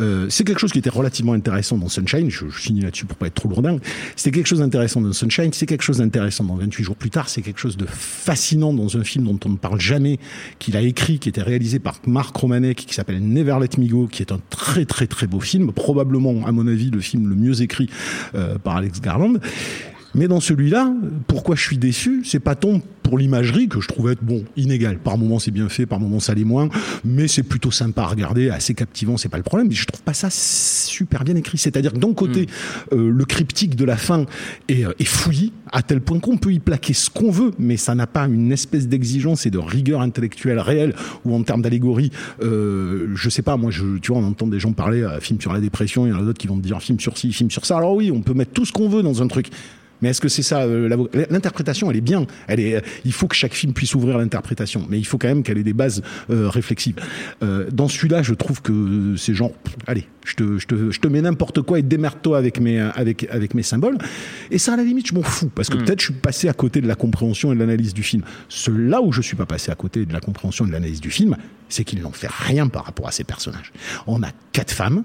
Euh, 0.00 0.26
c'est 0.30 0.44
quelque 0.44 0.60
chose 0.60 0.72
qui 0.72 0.78
était 0.78 0.90
relativement 0.90 1.32
intéressant 1.32 1.76
dans 1.78 1.88
Sunshine, 1.88 2.30
je, 2.30 2.46
je 2.48 2.58
finis 2.58 2.80
là-dessus 2.80 3.06
pour 3.06 3.16
pas 3.16 3.26
être 3.26 3.34
trop 3.34 3.48
lourdin, 3.48 3.78
c'était 4.16 4.32
quelque 4.32 4.46
chose 4.46 4.60
d'intéressant 4.60 5.00
dans 5.00 5.12
Sunshine, 5.12 5.52
c'est 5.52 5.66
quelque 5.66 5.82
chose 5.82 5.98
d'intéressant 5.98 6.44
dans 6.44 6.56
28 6.56 6.84
jours 6.84 6.96
plus 6.96 7.10
tard, 7.10 7.28
c'est 7.28 7.42
quelque 7.42 7.60
chose 7.60 7.76
de 7.76 7.86
fascinant 7.86 8.72
dans 8.72 8.96
un 8.96 9.04
film 9.04 9.24
dont 9.24 9.38
on 9.44 9.50
ne 9.50 9.56
parle 9.56 9.80
jamais, 9.80 10.18
qu'il 10.58 10.76
a 10.76 10.80
écrit, 10.80 11.18
qui 11.18 11.28
était 11.28 11.42
réalisé 11.42 11.78
par 11.78 11.96
Marc 12.06 12.36
Romanek, 12.36 12.76
qui 12.76 12.94
s'appelle 12.94 13.20
Never 13.20 13.56
Let 13.60 13.80
Me 13.80 13.88
Go, 13.88 14.08
qui 14.10 14.22
est 14.22 14.32
un 14.32 14.40
très 14.50 14.84
très 14.84 15.06
très 15.06 15.26
beau 15.26 15.40
film, 15.40 15.72
probablement 15.72 16.46
à 16.46 16.52
mon 16.52 16.66
avis 16.66 16.90
le 16.90 17.00
film 17.00 17.28
le 17.28 17.34
mieux 17.34 17.62
écrit 17.62 17.88
euh, 18.34 18.58
par 18.58 18.76
Alex 18.76 19.00
Garland. 19.00 19.38
Mais 20.14 20.28
dans 20.28 20.40
celui-là, 20.40 20.92
pourquoi 21.26 21.56
je 21.56 21.62
suis 21.62 21.78
déçu 21.78 22.22
C'est 22.24 22.40
pas 22.40 22.54
tant 22.54 22.80
pour 23.02 23.18
l'imagerie 23.18 23.68
que 23.68 23.80
je 23.80 23.88
trouvais 23.88 24.12
être 24.12 24.24
bon, 24.24 24.44
inégal. 24.56 24.98
Par 24.98 25.18
moments 25.18 25.38
c'est 25.38 25.50
bien 25.50 25.68
fait, 25.68 25.86
par 25.86 26.00
moments 26.00 26.20
ça 26.20 26.34
l'est 26.34 26.44
moins, 26.44 26.68
mais 27.04 27.28
c'est 27.28 27.42
plutôt 27.42 27.70
sympa 27.70 28.02
à 28.02 28.06
regarder, 28.06 28.48
assez 28.50 28.74
captivant, 28.74 29.16
c'est 29.16 29.28
pas 29.28 29.36
le 29.36 29.42
problème. 29.42 29.68
Mais 29.68 29.74
je 29.74 29.86
trouve 29.86 30.02
pas 30.02 30.14
ça 30.14 30.28
super 30.30 31.24
bien 31.24 31.36
écrit. 31.36 31.58
C'est-à-dire 31.58 31.92
que 31.92 31.98
d'un 31.98 32.14
côté, 32.14 32.46
euh, 32.92 33.10
le 33.10 33.24
cryptique 33.24 33.76
de 33.76 33.84
la 33.84 33.96
fin 33.96 34.24
est, 34.68 34.86
euh, 34.86 34.92
est 34.98 35.04
fouillis 35.04 35.52
à 35.70 35.82
tel 35.82 36.00
point 36.00 36.18
qu'on 36.18 36.38
peut 36.38 36.52
y 36.52 36.60
plaquer 36.60 36.94
ce 36.94 37.10
qu'on 37.10 37.30
veut, 37.30 37.50
mais 37.58 37.76
ça 37.76 37.94
n'a 37.94 38.06
pas 38.06 38.26
une 38.26 38.52
espèce 38.52 38.88
d'exigence 38.88 39.44
et 39.44 39.50
de 39.50 39.58
rigueur 39.58 40.00
intellectuelle 40.00 40.58
réelle 40.58 40.94
ou 41.24 41.34
en 41.34 41.42
termes 41.42 41.62
d'allégorie. 41.62 42.10
Euh, 42.42 43.08
je 43.14 43.28
sais 43.28 43.42
pas, 43.42 43.56
moi, 43.56 43.70
je, 43.70 43.98
tu 43.98 44.12
vois, 44.12 44.20
on 44.20 44.24
entend 44.24 44.46
des 44.46 44.60
gens 44.60 44.72
parler 44.72 45.04
à 45.04 45.20
film 45.20 45.40
sur 45.40 45.52
la 45.52 45.60
dépression, 45.60 46.06
il 46.06 46.10
y 46.10 46.12
en 46.12 46.18
a 46.18 46.22
d'autres 46.22 46.38
qui 46.38 46.46
vont 46.46 46.56
te 46.56 46.62
dire 46.62 46.80
film 46.80 47.00
sur 47.00 47.18
ci, 47.18 47.32
film 47.32 47.50
sur 47.50 47.66
ça. 47.66 47.76
Alors 47.76 47.94
oui, 47.94 48.10
on 48.10 48.22
peut 48.22 48.34
mettre 48.34 48.52
tout 48.52 48.64
ce 48.64 48.72
qu'on 48.72 48.88
veut 48.88 49.02
dans 49.02 49.22
un 49.22 49.26
truc. 49.26 49.50
Mais 50.02 50.10
est-ce 50.10 50.20
que 50.20 50.28
c'est 50.28 50.42
ça 50.42 50.62
euh, 50.62 51.06
L'interprétation, 51.30 51.90
elle 51.90 51.96
est 51.96 52.02
bien. 52.02 52.26
Elle 52.46 52.60
est. 52.60 52.76
euh, 52.76 52.80
il 53.04 53.12
faut 53.12 53.26
que 53.26 53.36
chaque 53.36 53.54
film 53.54 53.72
puisse 53.72 53.94
ouvrir 53.94 54.18
l'interprétation, 54.18 54.86
mais 54.88 54.98
il 54.98 55.04
faut 55.04 55.18
quand 55.18 55.28
même 55.28 55.42
qu'elle 55.42 55.58
ait 55.58 55.62
des 55.62 55.72
bases 55.72 56.02
euh, 56.30 56.48
réflexives. 56.48 56.96
Euh, 57.42 57.68
dans 57.72 57.88
celui-là, 57.88 58.22
je 58.22 58.34
trouve 58.34 58.62
que 58.62 59.14
c'est 59.16 59.34
genre, 59.34 59.52
allez, 59.86 60.06
je 60.24 60.34
te, 60.34 60.58
je 60.58 60.66
te, 60.66 60.90
je 60.90 61.00
te 61.00 61.08
mets 61.08 61.22
n'importe 61.22 61.62
quoi 61.62 61.78
et 61.78 61.82
démerde-toi 61.82 62.38
avec 62.38 62.60
mes, 62.60 62.80
avec, 62.80 63.26
avec 63.30 63.54
mes 63.54 63.62
symboles. 63.62 63.98
Et 64.50 64.58
ça, 64.58 64.74
à 64.74 64.76
la 64.76 64.84
limite, 64.84 65.08
je 65.08 65.14
m'en 65.14 65.22
fous 65.22 65.50
parce 65.54 65.68
que 65.68 65.76
peut-être 65.76 66.00
je 66.00 66.06
suis 66.06 66.14
passé 66.14 66.48
à 66.48 66.52
côté 66.52 66.80
de 66.80 66.88
la 66.88 66.94
compréhension 66.94 67.52
et 67.52 67.54
de 67.54 67.60
l'analyse 67.60 67.94
du 67.94 68.02
film. 68.02 68.22
Là 68.68 69.00
où 69.00 69.12
je 69.12 69.20
suis 69.22 69.36
pas 69.36 69.46
passé 69.46 69.70
à 69.70 69.74
côté 69.74 70.06
de 70.06 70.12
la 70.12 70.20
compréhension 70.20 70.64
et 70.64 70.68
de 70.68 70.72
l'analyse 70.72 71.00
du 71.00 71.10
film, 71.10 71.36
c'est 71.68 71.84
qu'ils 71.84 72.02
n'en 72.02 72.12
fait 72.12 72.30
rien 72.30 72.68
par 72.68 72.84
rapport 72.84 73.08
à 73.08 73.12
ces 73.12 73.24
personnages. 73.24 73.72
On 74.06 74.22
a 74.22 74.28
quatre 74.52 74.72
femmes 74.72 75.02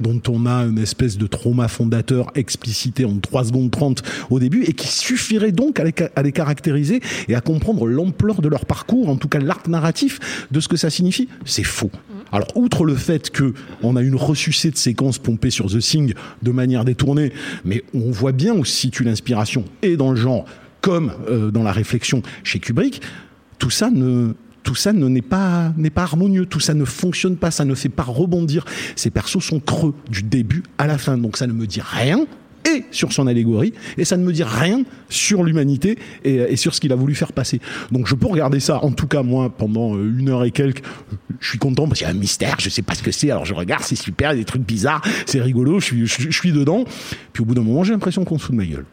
dont 0.00 0.20
on 0.28 0.46
a 0.46 0.64
une 0.64 0.78
espèce 0.78 1.18
de 1.18 1.26
trauma 1.26 1.68
fondateur 1.68 2.30
explicité 2.34 3.04
en 3.04 3.16
3 3.18 3.44
secondes 3.44 3.70
30 3.70 4.02
au 4.30 4.38
début 4.40 4.64
et 4.64 4.72
qui 4.72 4.88
suffirait 4.88 5.52
donc 5.52 5.78
à 5.78 5.84
les, 5.84 5.94
ca- 5.96 6.10
à 6.16 6.22
les 6.22 6.32
caractériser 6.32 7.00
et 7.28 7.34
à 7.34 7.40
comprendre 7.40 7.86
l'ampleur 7.86 8.40
de 8.42 8.48
leur 8.48 8.66
parcours, 8.66 9.08
en 9.08 9.16
tout 9.16 9.28
cas 9.28 9.38
l'arc 9.38 9.68
narratif 9.68 10.46
de 10.50 10.60
ce 10.60 10.68
que 10.68 10.76
ça 10.76 10.90
signifie. 10.90 11.28
C'est 11.44 11.64
faux. 11.64 11.90
Alors, 12.32 12.48
outre 12.56 12.84
le 12.84 12.94
fait 12.94 13.30
que 13.30 13.54
on 13.82 13.96
a 13.96 14.02
une 14.02 14.14
ressucée 14.14 14.70
de 14.70 14.76
séquences 14.76 15.18
pompées 15.18 15.50
sur 15.50 15.66
The 15.66 15.78
Thing 15.80 16.14
de 16.42 16.50
manière 16.52 16.84
détournée, 16.84 17.32
mais 17.64 17.82
on 17.94 18.10
voit 18.10 18.32
bien 18.32 18.54
où 18.54 18.64
se 18.64 18.72
situe 18.72 19.04
l'inspiration 19.04 19.64
et 19.82 19.96
dans 19.96 20.10
le 20.10 20.16
genre 20.16 20.44
comme 20.80 21.12
euh, 21.28 21.50
dans 21.50 21.62
la 21.62 21.72
réflexion 21.72 22.22
chez 22.44 22.58
Kubrick, 22.58 23.02
tout 23.58 23.68
ça 23.70 23.90
ne 23.90 24.32
tout 24.62 24.74
ça 24.74 24.92
ne 24.92 25.08
n'est 25.08 25.22
pas 25.22 25.72
n'est 25.76 25.90
pas 25.90 26.02
harmonieux, 26.02 26.46
tout 26.46 26.60
ça 26.60 26.74
ne 26.74 26.84
fonctionne 26.84 27.36
pas, 27.36 27.50
ça 27.50 27.64
ne 27.64 27.74
fait 27.74 27.88
pas 27.88 28.02
rebondir. 28.02 28.64
Ces 28.96 29.10
persos 29.10 29.42
sont 29.42 29.60
creux 29.60 29.94
du 30.08 30.22
début 30.22 30.62
à 30.78 30.86
la 30.86 30.98
fin, 30.98 31.16
donc 31.18 31.36
ça 31.36 31.46
ne 31.46 31.52
me 31.52 31.66
dit 31.66 31.80
rien 31.82 32.26
et 32.68 32.84
sur 32.90 33.12
son 33.12 33.26
allégorie, 33.26 33.72
et 33.96 34.04
ça 34.04 34.16
ne 34.16 34.24
me 34.24 34.32
dit 34.32 34.42
rien 34.42 34.82
sur 35.08 35.42
l'humanité 35.42 35.98
et, 36.24 36.34
et 36.34 36.56
sur 36.56 36.74
ce 36.74 36.80
qu'il 36.80 36.92
a 36.92 36.96
voulu 36.96 37.14
faire 37.14 37.32
passer. 37.32 37.60
Donc 37.90 38.06
je 38.06 38.14
peux 38.14 38.26
regarder 38.26 38.60
ça, 38.60 38.84
en 38.84 38.92
tout 38.92 39.06
cas 39.06 39.22
moi, 39.22 39.50
pendant 39.50 39.96
euh, 39.96 40.18
une 40.18 40.28
heure 40.28 40.44
et 40.44 40.50
quelques, 40.50 40.82
je 41.40 41.48
suis 41.48 41.58
content 41.58 41.86
parce 41.86 42.00
qu'il 42.00 42.06
y 42.06 42.10
a 42.10 42.14
un 42.14 42.18
mystère, 42.18 42.56
je 42.58 42.68
sais 42.68 42.82
pas 42.82 42.94
ce 42.94 43.02
que 43.02 43.12
c'est, 43.12 43.30
alors 43.30 43.46
je 43.46 43.54
regarde, 43.54 43.82
c'est 43.82 43.96
super, 43.96 44.32
il 44.32 44.36
y 44.36 44.38
a 44.38 44.42
des 44.42 44.44
trucs 44.44 44.62
bizarres, 44.62 45.02
c'est 45.26 45.40
rigolo, 45.40 45.80
je 45.80 45.86
suis, 45.86 46.06
je, 46.06 46.30
je 46.30 46.38
suis 46.38 46.52
dedans, 46.52 46.84
puis 47.32 47.42
au 47.42 47.46
bout 47.46 47.54
d'un 47.54 47.62
moment 47.62 47.82
j'ai 47.82 47.92
l'impression 47.92 48.24
qu'on 48.24 48.38
se 48.38 48.44
fout 48.44 48.52
de 48.52 48.60
ma 48.60 48.66
gueule. 48.66 48.86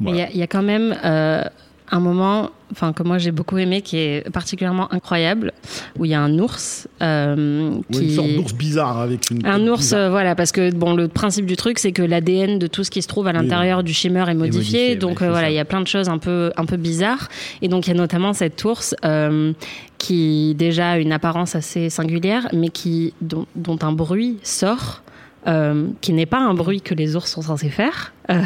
Il 0.00 0.14
y 0.14 0.38
y, 0.38 0.42
a 0.42 0.46
quand 0.46 0.62
même 0.62 0.96
euh, 1.04 1.42
un 1.90 2.00
moment, 2.00 2.50
enfin 2.70 2.92
que 2.92 3.02
moi 3.02 3.18
j'ai 3.18 3.30
beaucoup 3.30 3.58
aimé, 3.58 3.82
qui 3.82 3.96
est 3.96 4.30
particulièrement 4.30 4.92
incroyable, 4.92 5.52
où 5.98 6.04
il 6.04 6.10
y 6.10 6.14
a 6.14 6.20
un 6.20 6.38
ours 6.38 6.88
euh, 7.02 7.78
qui 7.90 8.04
une 8.04 8.10
sorte 8.10 8.32
d'ours 8.34 8.54
bizarre 8.54 8.98
avec 8.98 9.30
une 9.30 9.44
un 9.46 9.66
ours, 9.66 9.80
bizarre. 9.80 10.10
voilà, 10.10 10.34
parce 10.34 10.52
que 10.52 10.72
bon, 10.74 10.94
le 10.94 11.08
principe 11.08 11.46
du 11.46 11.56
truc, 11.56 11.78
c'est 11.78 11.92
que 11.92 12.02
l'ADN 12.02 12.58
de 12.58 12.66
tout 12.66 12.84
ce 12.84 12.90
qui 12.90 13.02
se 13.02 13.08
trouve 13.08 13.26
à 13.26 13.32
l'intérieur 13.32 13.82
du 13.82 13.92
shimmer 13.92 14.24
est 14.28 14.34
modifié. 14.34 14.58
modifié, 14.58 14.96
donc 14.96 15.20
ouais, 15.20 15.26
euh, 15.26 15.30
voilà, 15.30 15.50
il 15.50 15.54
y 15.54 15.58
a 15.58 15.64
plein 15.64 15.80
de 15.80 15.86
choses 15.86 16.08
un 16.08 16.18
peu, 16.18 16.52
un 16.56 16.64
peu 16.64 16.76
bizarres. 16.76 17.28
Et 17.62 17.68
donc 17.68 17.86
il 17.86 17.90
y 17.90 17.94
a 17.94 17.96
notamment 17.96 18.32
cet 18.32 18.64
ours 18.64 18.94
euh, 19.04 19.52
qui 19.96 20.54
déjà 20.54 20.92
a 20.92 20.98
une 20.98 21.12
apparence 21.12 21.54
assez 21.54 21.90
singulière, 21.90 22.48
mais 22.52 22.68
qui 22.68 23.14
dont, 23.20 23.46
dont 23.56 23.78
un 23.82 23.92
bruit 23.92 24.38
sort. 24.42 25.02
euh, 25.46 25.88
qui 26.00 26.12
n'est 26.12 26.26
pas 26.26 26.40
un 26.40 26.52
bruit 26.52 26.80
que 26.80 26.94
les 26.94 27.16
ours 27.16 27.30
sont 27.30 27.42
censés 27.42 27.70
faire, 27.70 28.12
Euh, 28.30 28.42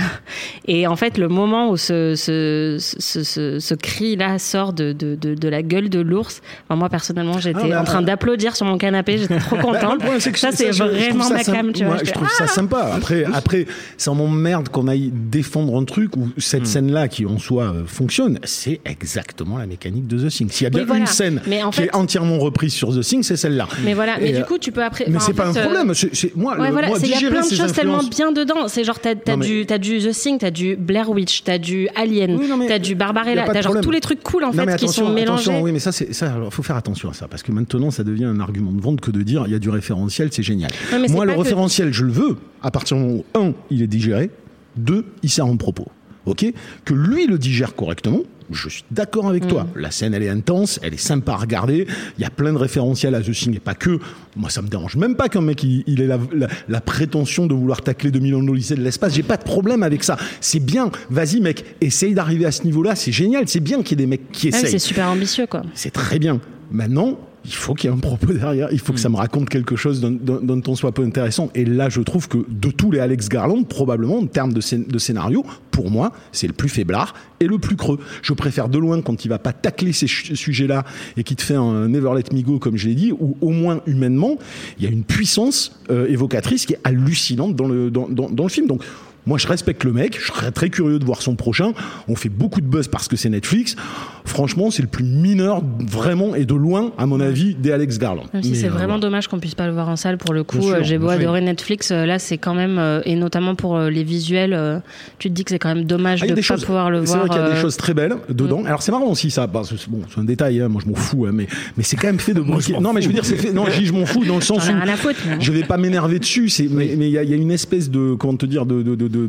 et 0.68 0.86
en 0.86 0.94
fait, 0.96 1.18
le 1.18 1.28
moment 1.28 1.70
où 1.70 1.76
ce, 1.76 2.14
ce, 2.14 2.76
ce, 2.78 3.22
ce, 3.24 3.58
ce 3.58 3.74
cri-là 3.74 4.38
sort 4.38 4.72
de, 4.72 4.92
de, 4.92 5.16
de, 5.16 5.34
de 5.34 5.48
la 5.48 5.62
gueule 5.62 5.88
de 5.90 5.98
l'ours, 6.00 6.40
enfin, 6.68 6.78
moi 6.78 6.88
personnellement, 6.88 7.38
j'étais 7.40 7.72
Ah, 7.72 7.80
en 7.80 7.84
train 7.84 8.02
euh, 8.02 8.06
d'applaudir 8.06 8.54
sur 8.54 8.64
mon 8.66 8.78
canapé, 8.78 9.18
j'étais 9.18 9.38
trop 9.38 9.56
Bah, 9.56 9.62
le 9.62 9.72
contente. 9.72 9.98
problème, 9.98 10.20
c'est 10.20 10.30
que 10.32 10.38
ça, 10.38 10.52
c'est 10.52 10.70
vraiment 10.70 11.28
ma 11.30 11.42
cam, 11.42 11.72
tu 11.72 11.84
vois. 11.84 11.94
Moi, 11.94 12.02
je 12.04 12.12
trouve 12.12 12.28
ça 12.28 12.44
ah 12.44 12.46
sympa. 12.48 12.90
Après, 12.94 13.24
après, 13.34 13.66
ça 13.96 14.12
m'emmerde 14.12 14.68
qu'on 14.68 14.86
aille 14.88 15.10
défendre 15.12 15.76
un 15.80 15.84
truc 15.84 16.16
où 16.16 16.28
cette 16.38 16.66
scène-là, 16.66 17.08
qui 17.08 17.26
en 17.26 17.38
soi 17.38 17.64
euh, 17.64 17.82
fonctionne, 17.86 18.38
c'est 18.44 18.80
exactement 18.84 19.58
la 19.58 19.66
mécanique 19.66 20.06
de 20.06 20.28
The 20.28 20.30
Thing. 20.30 20.48
S'il 20.50 20.64
y 20.64 20.66
a 20.66 20.70
bien 20.70 20.80
Oui, 20.82 20.86
voilà. 20.86 21.00
une 21.00 21.06
scène 21.06 21.40
Mais 21.46 21.62
en 21.62 21.70
qui 21.70 21.82
est 21.82 21.94
entièrement 21.94 22.38
reprise 22.38 22.72
sur 22.72 22.94
The 22.94 23.00
Thing, 23.00 23.22
c'est 23.22 23.36
celle-là. 23.36 23.66
Mais 23.84 23.94
voilà, 23.94 24.18
mais 24.20 24.30
Et, 24.30 24.32
du 24.32 24.44
coup, 24.44 24.58
tu 24.58 24.70
peux 24.70 24.84
après. 24.84 25.06
Mais 25.08 25.18
c'est 25.18 25.32
pas 25.34 25.48
un 25.48 25.52
fait, 25.52 25.62
problème. 25.62 25.92
Moi, 26.36 26.52
Ouais, 26.58 26.66
le- 26.66 26.72
voilà, 26.72 26.88
moi, 26.88 26.98
il 27.02 27.08
y 27.08 27.14
a 27.14 27.18
plein 27.30 27.40
de 27.48 27.54
choses 27.54 27.72
tellement 27.72 28.02
bien 28.02 28.30
dedans. 28.32 28.68
C'est 28.68 28.84
genre, 28.84 28.98
t'as 29.00 29.14
du, 29.36 29.66
t'as 29.72 29.78
du 29.78 29.98
The 30.00 30.10
Thing, 30.12 30.36
t'as 30.38 30.50
du 30.50 30.76
Blair 30.76 31.08
Witch, 31.08 31.44
t'as 31.44 31.56
du 31.56 31.88
Alien, 31.94 32.36
Oui, 32.38 32.46
t'as 32.68 32.78
du 32.78 32.94
Barbarella, 32.94 33.46
t'as 33.50 33.62
genre 33.62 33.80
tous 33.80 33.90
les 33.90 34.00
trucs 34.00 34.22
cool 34.22 34.44
en 34.44 34.52
Non, 34.52 34.64
fait 34.66 34.76
qui 34.76 34.88
sont 34.88 35.08
mélangés. 35.08 35.50
oui, 35.62 35.72
mais 35.72 35.78
ça, 35.78 35.92
c'est 35.92 36.12
ça. 36.12 36.34
Alors, 36.34 36.52
faut 36.52 36.62
faire 36.62 36.76
attention 36.76 37.08
à 37.08 37.14
ça 37.14 37.26
parce 37.26 37.42
que 37.42 37.52
maintenant, 37.52 37.90
ça 37.90 38.04
devient 38.04 38.26
un 38.26 38.38
argument 38.38 38.70
de 38.72 38.80
vente 38.82 39.00
que 39.00 39.10
de 39.10 39.22
dire 39.22 39.44
il 39.46 39.52
y 39.52 39.54
a 39.54 39.58
du 39.58 39.70
référentiel, 39.70 40.28
c'est 40.30 40.42
génial. 40.42 40.70
Moi, 41.08 41.24
le 41.24 41.32
que- 41.32 41.38
référentiel, 41.38 41.90
je 41.92 42.04
le 42.04 42.12
veux 42.12 42.36
à 42.62 42.70
partir 42.70 42.98
du 42.98 43.02
moment 43.02 43.22
où 43.34 43.38
un, 43.38 43.54
il 43.70 43.80
est 43.82 43.86
digéré, 43.86 44.28
deux, 44.76 45.06
il 45.22 45.30
sert 45.30 45.46
en 45.46 45.56
propos. 45.56 45.86
Ok, 46.26 46.44
que 46.84 46.92
lui 46.94 47.26
le 47.26 47.38
digère 47.38 47.74
correctement. 47.74 48.20
Je 48.52 48.68
suis 48.68 48.84
d'accord 48.90 49.28
avec 49.28 49.46
toi. 49.48 49.64
Mm. 49.64 49.78
La 49.80 49.90
scène, 49.90 50.14
elle 50.14 50.22
est 50.22 50.28
intense, 50.28 50.78
elle 50.82 50.94
est 50.94 50.98
sympa 50.98 51.32
à 51.32 51.36
regarder. 51.36 51.86
Il 52.18 52.22
y 52.22 52.24
a 52.24 52.30
plein 52.30 52.52
de 52.52 52.58
référentiels 52.58 53.14
à 53.14 53.20
The 53.20 53.30
Thing 53.32 53.56
et 53.56 53.60
pas 53.60 53.74
que. 53.74 53.98
Moi, 54.36 54.50
ça 54.50 54.62
me 54.62 54.68
dérange 54.68 54.96
même 54.96 55.16
pas 55.16 55.28
qu'un 55.28 55.40
mec 55.42 55.62
il, 55.62 55.84
il 55.86 56.00
ait 56.00 56.06
la, 56.06 56.18
la- 56.34 56.48
la 56.68 56.80
prétention 56.80 57.46
de 57.46 57.54
vouloir 57.54 57.82
tacler 57.82 58.10
2000 58.10 58.34
ans 58.36 58.42
de 58.42 58.46
l'Odyssée 58.46 58.74
de 58.74 58.82
l'espace. 58.82 59.14
J'ai 59.14 59.22
pas 59.22 59.36
de 59.36 59.44
problème 59.44 59.82
avec 59.82 60.04
ça. 60.04 60.16
C'est 60.40 60.60
bien. 60.60 60.90
Vas-y, 61.10 61.40
mec, 61.40 61.64
essaye 61.80 62.14
d'arriver 62.14 62.46
à 62.46 62.52
ce 62.52 62.64
niveau-là. 62.64 62.94
C'est 62.94 63.12
génial. 63.12 63.44
C'est 63.48 63.60
bien 63.60 63.82
qu'il 63.82 63.98
y 63.98 64.02
ait 64.02 64.06
des 64.06 64.10
mecs 64.10 64.30
qui 64.32 64.46
Ouais, 64.46 64.52
mais 64.52 64.58
essayent. 64.58 64.70
c'est 64.72 64.78
super 64.78 65.08
ambitieux 65.08 65.46
quoi. 65.46 65.62
C'est 65.74 65.90
très 65.92 66.18
bien. 66.18 66.40
Maintenant, 66.70 67.18
il 67.44 67.52
faut 67.52 67.74
qu'il 67.74 67.90
y 67.90 67.92
ait 67.92 67.96
un 67.96 67.98
propos 68.00 68.32
derrière. 68.32 68.68
Il 68.72 68.78
faut 68.78 68.92
que 68.92 69.00
ça 69.00 69.08
me 69.08 69.16
raconte 69.16 69.48
quelque 69.48 69.74
chose 69.76 70.00
d'un- 70.00 70.10
d'un 70.12 70.40
d'un 70.40 70.60
ton 70.60 70.74
soit 70.76 70.92
peu 70.92 71.02
intéressant. 71.02 71.50
Et 71.54 71.64
là, 71.64 71.88
je 71.88 72.00
trouve 72.00 72.28
que 72.28 72.38
de 72.48 72.70
tous 72.70 72.90
les 72.90 73.00
Alex 73.00 73.28
Garland, 73.28 73.62
probablement, 73.64 74.18
en 74.18 74.26
termes 74.26 74.52
de, 74.52 74.60
scén- 74.60 74.86
de 74.86 74.98
scénario, 74.98 75.44
pour 75.70 75.90
moi, 75.90 76.12
c'est 76.30 76.46
le 76.46 76.52
plus 76.52 76.68
faiblard 76.68 77.14
et 77.40 77.46
le 77.46 77.58
plus 77.58 77.76
creux. 77.76 77.98
Je 78.22 78.32
préfère 78.32 78.68
de 78.68 78.78
loin 78.78 79.00
quand 79.02 79.24
il 79.24 79.28
va 79.28 79.38
pas 79.38 79.52
tacler 79.52 79.92
ces 79.92 80.06
sujets-là 80.06 80.84
et 81.16 81.24
qui 81.24 81.34
te 81.34 81.42
fait 81.42 81.54
un 81.56 81.88
Never 81.88 82.10
Let 82.14 82.34
Me 82.36 82.42
Go, 82.42 82.58
comme 82.58 82.76
je 82.76 82.88
l'ai 82.88 82.94
dit, 82.94 83.12
où 83.12 83.36
au 83.40 83.50
moins 83.50 83.80
humainement, 83.86 84.36
il 84.78 84.84
y 84.84 84.86
a 84.86 84.90
une 84.90 85.04
puissance 85.04 85.80
euh, 85.90 86.06
évocatrice 86.08 86.66
qui 86.66 86.74
est 86.74 86.80
hallucinante 86.84 87.56
dans 87.56 87.66
le, 87.66 87.90
dans, 87.90 88.08
dans- 88.08 88.30
dans 88.30 88.44
le 88.44 88.48
film. 88.50 88.66
Donc, 88.66 88.82
moi, 89.26 89.38
je 89.38 89.46
respecte 89.46 89.84
le 89.84 89.92
mec. 89.92 90.18
Je 90.20 90.26
serais 90.32 90.50
très 90.50 90.68
curieux 90.70 90.98
de 90.98 91.04
voir 91.04 91.22
son 91.22 91.36
prochain. 91.36 91.72
On 92.08 92.16
fait 92.16 92.28
beaucoup 92.28 92.60
de 92.60 92.66
buzz 92.66 92.88
parce 92.88 93.08
que 93.08 93.16
c'est 93.16 93.28
Netflix. 93.28 93.76
Franchement, 94.24 94.70
c'est 94.70 94.82
le 94.82 94.88
plus 94.88 95.04
mineur, 95.04 95.62
vraiment, 95.80 96.34
et 96.34 96.44
de 96.44 96.54
loin, 96.54 96.92
à 96.96 97.06
mon 97.06 97.20
avis, 97.20 97.54
des 97.54 97.72
Alex 97.72 97.98
Garland. 97.98 98.24
Même 98.32 98.42
si 98.42 98.50
Mais, 98.50 98.56
c'est 98.56 98.66
euh, 98.66 98.70
vraiment 98.70 98.86
voilà. 98.94 99.00
dommage 99.00 99.28
qu'on 99.28 99.38
puisse 99.40 99.54
pas 99.54 99.66
le 99.66 99.72
voir 99.72 99.88
en 99.88 99.96
salle 99.96 100.16
pour 100.18 100.32
le 100.32 100.44
coup. 100.44 100.70
Euh, 100.70 100.80
J'ai 100.82 100.98
beau 100.98 101.08
adorer 101.08 101.40
Netflix, 101.40 101.90
euh, 101.90 102.06
là 102.06 102.18
c'est 102.18 102.38
quand 102.38 102.54
même 102.54 102.80
et 103.04 103.16
notamment 103.16 103.54
pour 103.54 103.78
les 103.78 104.04
visuels, 104.04 104.82
tu 105.18 105.28
te 105.28 105.34
dis 105.34 105.44
que 105.44 105.50
c'est 105.50 105.58
quand 105.58 105.74
même 105.74 105.84
dommage 105.84 106.20
Ah, 106.22 106.26
de 106.26 106.30
ne 106.30 106.36
pas 106.36 106.42
choses, 106.42 106.64
pouvoir 106.64 106.90
le 106.90 107.00
c'est 107.04 107.12
voir. 107.14 107.26
vrai 107.26 107.28
qu'il 107.30 107.38
y 107.42 107.44
a 107.50 107.54
des 107.54 107.60
choses 107.60 107.76
très 107.76 107.94
belles 107.94 108.14
dedans. 108.28 108.64
Alors 108.64 108.82
c'est 108.82 108.92
marrant 108.92 109.06
aussi 109.10 109.30
ça. 109.30 109.46
Bah, 109.46 109.62
c'est 109.64 109.88
bon, 109.88 110.00
c'est 110.12 110.20
un 110.20 110.24
détail. 110.24 110.60
hein, 110.60 110.68
moi 110.68 110.80
je 110.84 110.90
m'en 110.90 110.96
fous. 110.96 111.26
hein, 111.26 111.30
mais 111.32 111.46
mais 111.76 111.82
c'est 111.82 111.96
quand 111.96 112.06
même 112.08 112.20
fait 112.20 112.34
de 112.34 112.40
briquet. 112.42 112.78
Non, 112.80 112.92
mais 112.92 113.02
je 113.02 113.08
veux 113.08 113.12
dire, 113.14 113.24
c'est 113.24 113.36
fait. 113.36 113.52
Non, 113.52 113.64
je 113.68 113.84
je 113.84 113.92
m'en 113.92 114.06
fous 114.06 114.24
dans 114.24 114.36
le 114.36 114.40
sens 114.40 114.68
où 114.68 114.70
à 114.70 114.74
bon. 114.74 115.36
je 115.40 115.52
vais 115.52 115.64
pas 115.64 115.76
m'énerver 115.76 116.18
dessus. 116.18 116.48
C'est 116.48 116.68
mais 116.70 116.94
mais 116.96 117.08
il 117.08 117.12
y, 117.12 117.18
a- 117.18 117.22
il 117.24 117.30
y 117.30 117.34
a 117.34 117.36
une 117.36 117.50
espèce 117.50 117.90
de 117.90 118.14
comment 118.14 118.36
te 118.36 118.46
dire 118.46 118.66
de 118.66 118.82
de 118.82 118.94
de, 118.94 119.08
de, 119.12 119.28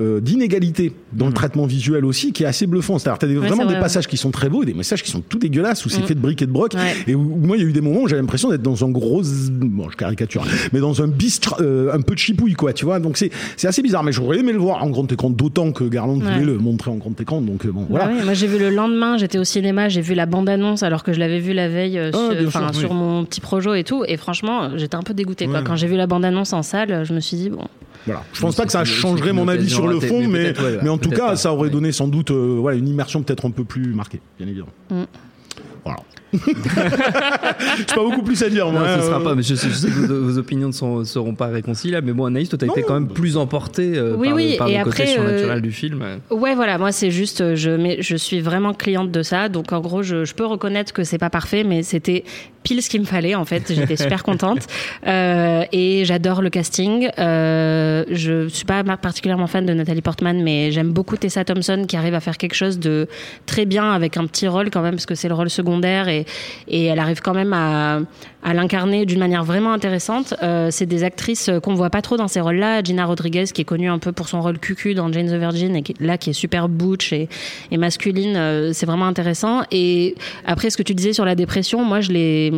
euh, 0.00 0.20
d'inégalité 0.20 0.92
dans 1.12 1.26
le 1.28 1.32
traitement 1.32 1.66
visuel 1.66 2.04
aussi 2.04 2.32
qui 2.32 2.42
est 2.42 2.46
assez 2.46 2.66
bluffant. 2.66 2.98
C'est-à-dire 2.98 3.18
t'as 3.18 3.26
des- 3.28 3.36
vraiment 3.36 3.62
c'est 3.68 3.74
des 3.74 3.80
passages 3.80 4.06
qui 4.08 4.16
sont 4.16 4.30
très 4.32 4.48
beaux 4.48 4.62
et 4.64 4.66
des 4.66 4.74
messages 4.74 5.02
qui 5.04 5.10
sont 5.10 5.20
tout 5.20 5.38
dégueulasses 5.38 5.84
où 5.86 5.88
c'est 5.88 6.02
fait 6.02 6.14
de 6.14 6.20
briques 6.20 6.42
et 6.42 6.46
de 6.46 6.50
broc. 6.52 6.74
Ouais. 6.74 6.94
Et 7.06 7.14
où, 7.14 7.22
moi 7.22 7.56
il 7.56 7.62
y 7.62 7.66
a 7.66 7.68
eu 7.68 7.72
des 7.72 7.80
moments 7.80 8.02
où 8.02 8.08
j'avais 8.08 8.20
l'impression 8.22 8.50
d'être 8.50 8.62
dans 8.62 8.84
un 8.84 8.88
gros 8.90 9.22
bon 9.50 9.88
je 9.90 9.96
caricature 9.96 10.44
mais 10.72 10.80
dans 10.80 11.02
un 11.02 11.06
bistre 11.08 11.56
euh, 11.60 11.92
un 11.94 12.00
peu 12.00 12.14
de 12.14 12.18
chipouille 12.18 12.54
quoi 12.54 12.72
tu 12.72 12.84
vois 12.84 12.98
donc 13.00 13.16
c'est 13.16 13.30
c'est 13.56 13.68
assez 13.68 13.82
bizarre 13.82 14.02
mais 14.02 14.12
j'aurais 14.12 14.38
aimé 14.38 14.52
le 14.52 14.58
voir 14.58 14.82
en 14.82 14.90
grand 14.90 15.10
écran 15.12 15.30
d'autant 15.30 15.70
que 15.72 15.84
Garland 15.84 16.18
Ouais. 16.18 16.32
voulait 16.32 16.46
le 16.46 16.58
montrer 16.58 16.90
en 16.90 16.96
grand 16.96 17.20
écran 17.20 17.40
donc 17.42 17.64
euh, 17.66 17.70
bon 17.70 17.86
voilà 17.88 18.06
Bah 18.06 18.12
oui, 18.16 18.24
moi 18.24 18.34
j'ai 18.34 18.46
vu 18.46 18.58
le 18.58 18.70
lendemain, 18.70 19.16
j'étais 19.18 19.38
au 19.38 19.44
cinéma, 19.44 19.88
j'ai 19.88 20.00
vu 20.00 20.14
la 20.14 20.26
bande-annonce 20.26 20.82
alors 20.82 21.04
que 21.04 21.12
je 21.12 21.18
l'avais 21.20 21.38
vu 21.38 21.52
la 21.52 21.68
veille 21.68 21.98
euh, 21.98 22.10
Ah, 22.14 22.72
sur, 22.72 22.74
sur 22.80 22.94
mon 22.94 23.24
petit 23.24 23.40
projet 23.40 23.80
et 23.80 23.84
tout. 23.84 24.04
Et 24.08 24.16
franchement, 24.16 24.70
j'étais 24.76 24.94
un 24.96 25.02
peu 25.02 25.12
dégoûtée. 25.14 25.46
Quoi. 25.46 25.58
Ouais. 25.58 25.64
Quand 25.64 25.76
j'ai 25.76 25.86
vu 25.86 25.96
la 25.96 26.06
bande-annonce 26.06 26.52
en 26.52 26.62
salle, 26.62 27.04
je 27.04 27.12
me 27.12 27.20
suis 27.20 27.36
dit, 27.36 27.50
bon, 27.50 27.64
Voilà. 28.08 28.24
Je 28.32 28.40
pense 28.40 28.56
pas 28.56 28.64
que 28.64 28.72
ça 28.72 28.84
changerait 28.84 29.32
mon 29.32 29.48
avis 29.48 29.68
sur 29.68 29.86
le 29.86 30.00
fond, 30.00 30.20
mais 30.20 30.26
mais, 30.26 30.42
peut-être, 30.52 30.62
ouais, 30.62 30.78
mais 30.82 30.88
en 30.88 30.98
tout 30.98 31.10
cas, 31.10 31.28
pas, 31.28 31.36
ça 31.36 31.52
aurait 31.52 31.64
ouais. 31.64 31.70
donné 31.70 31.92
sans 31.92 32.08
doute 32.08 32.30
euh, 32.30 32.56
voilà, 32.58 32.78
une 32.78 32.88
immersion 32.88 33.22
peut-être 33.22 33.46
un 33.46 33.50
peu 33.50 33.64
plus 33.64 33.92
marquée, 33.92 34.20
bien 34.38 34.46
évidemment. 34.46 34.72
Mm. 34.90 35.04
Voilà. 35.84 36.00
J'ai 37.76 37.84
pas 37.84 38.02
beaucoup 38.02 38.22
plus 38.22 38.42
à 38.42 38.50
dire, 38.50 38.66
Non, 38.66 38.72
moi. 38.72 38.96
ce 38.98 39.06
sera 39.06 39.20
euh, 39.20 39.24
pas, 39.24 39.34
mais 39.34 39.42
je, 39.42 39.54
sais 39.54 39.68
je 39.68 39.74
sais 39.74 39.88
que 39.88 39.92
vos, 40.06 40.24
vos 40.32 40.38
opinions 40.38 40.68
ne 40.68 40.72
sont- 40.72 41.04
seront 41.04 41.34
pas 41.34 41.46
réconciliables. 41.46 42.06
Mais 42.06 42.12
bon, 42.12 42.26
Anaïs, 42.26 42.48
toi, 42.48 42.58
t'as 42.58 42.66
Non. 42.66 42.72
été 42.74 42.82
quand 42.82 42.94
même 42.94 43.08
plus 43.08 43.36
emporté 43.36 43.92
euh, 43.96 44.14
Oui, 44.16 44.28
par, 44.28 44.36
oui, 44.36 44.50
le, 44.52 44.58
par 44.58 44.68
et 44.68 44.78
le 44.78 44.84
côté 44.84 45.02
après, 45.02 45.14
surnaturel 45.14 45.58
euh, 45.58 45.60
du 45.60 45.72
film. 45.72 46.04
Ouais, 46.30 46.54
voilà, 46.54 46.78
moi 46.78 46.92
c'est 46.92 47.10
juste, 47.10 47.40
euh, 47.40 47.56
je, 47.56 47.70
mais 47.70 48.02
je 48.02 48.16
suis 48.16 48.40
vraiment 48.40 48.74
cliente 48.74 49.10
de 49.10 49.22
ça, 49.22 49.48
donc 49.48 49.72
en 49.72 49.80
gros, 49.80 50.02
je, 50.02 50.24
je 50.24 50.34
peux 50.34 50.44
reconnaître 50.46 50.92
que 50.92 51.04
c'est 51.04 51.18
pas 51.18 51.30
parfait, 51.30 51.64
mais 51.64 51.82
c'était 51.82 52.24
pile 52.62 52.82
ce 52.82 52.90
qu'il 52.90 53.00
me 53.00 53.06
fallait 53.06 53.34
en 53.34 53.44
fait. 53.44 53.72
J'étais 53.72 53.96
super 54.04 54.22
contente 54.22 54.66
Euh, 55.06 55.64
et 55.72 56.04
j'adore 56.04 56.42
le 56.42 56.50
casting. 56.50 57.08
Euh, 57.18 58.04
je 58.10 58.48
suis 58.48 58.64
pas 58.66 58.82
particulièrement 58.84 59.46
fan 59.46 59.64
de 59.64 59.72
Nathalie 59.72 60.02
Portman, 60.02 60.42
mais 60.42 60.70
j'aime 60.72 60.90
beaucoup 60.92 61.16
Tessa 61.16 61.44
Thompson 61.44 61.84
qui 61.88 61.96
arrive 61.96 62.14
à 62.14 62.20
faire 62.20 62.36
quelque 62.36 62.54
chose 62.54 62.78
de 62.78 63.06
très 63.46 63.64
bien 63.64 63.90
avec 63.92 64.16
un 64.16 64.26
petit 64.26 64.46
rôle 64.48 64.70
quand 64.70 64.82
même, 64.82 64.94
parce 64.94 65.06
que 65.06 65.14
c'est 65.14 65.28
le 65.28 65.34
rôle 65.34 65.48
et 66.68 66.84
elle 66.86 66.98
arrive 66.98 67.20
quand 67.20 67.34
même 67.34 67.52
à, 67.52 68.00
à 68.42 68.54
l'incarner 68.54 69.04
d'une 69.04 69.18
manière 69.18 69.44
vraiment 69.44 69.72
intéressante. 69.72 70.34
Euh, 70.42 70.68
c'est 70.70 70.86
des 70.86 71.02
actrices 71.04 71.50
qu'on 71.62 71.74
voit 71.74 71.90
pas 71.90 72.02
trop 72.02 72.16
dans 72.16 72.28
ces 72.28 72.40
rôles-là. 72.40 72.82
Gina 72.82 73.04
Rodriguez, 73.04 73.44
qui 73.52 73.62
est 73.62 73.64
connue 73.64 73.88
un 73.88 73.98
peu 73.98 74.12
pour 74.12 74.28
son 74.28 74.40
rôle 74.40 74.58
cucu 74.58 74.94
dans 74.94 75.12
Jane 75.12 75.26
the 75.26 75.38
Virgin, 75.38 75.74
et 75.76 75.82
qui, 75.82 75.94
là 76.00 76.18
qui 76.18 76.30
est 76.30 76.34
super 76.34 76.68
butch 76.68 77.12
et, 77.12 77.28
et 77.70 77.76
masculine, 77.76 78.36
euh, 78.36 78.72
c'est 78.72 78.86
vraiment 78.86 79.06
intéressant. 79.06 79.62
Et 79.72 80.14
après, 80.46 80.70
ce 80.70 80.76
que 80.76 80.82
tu 80.82 80.94
disais 80.94 81.12
sur 81.12 81.24
la 81.24 81.34
dépression, 81.34 81.84
moi, 81.84 82.00
je 82.00 82.12
l'ai, 82.12 82.52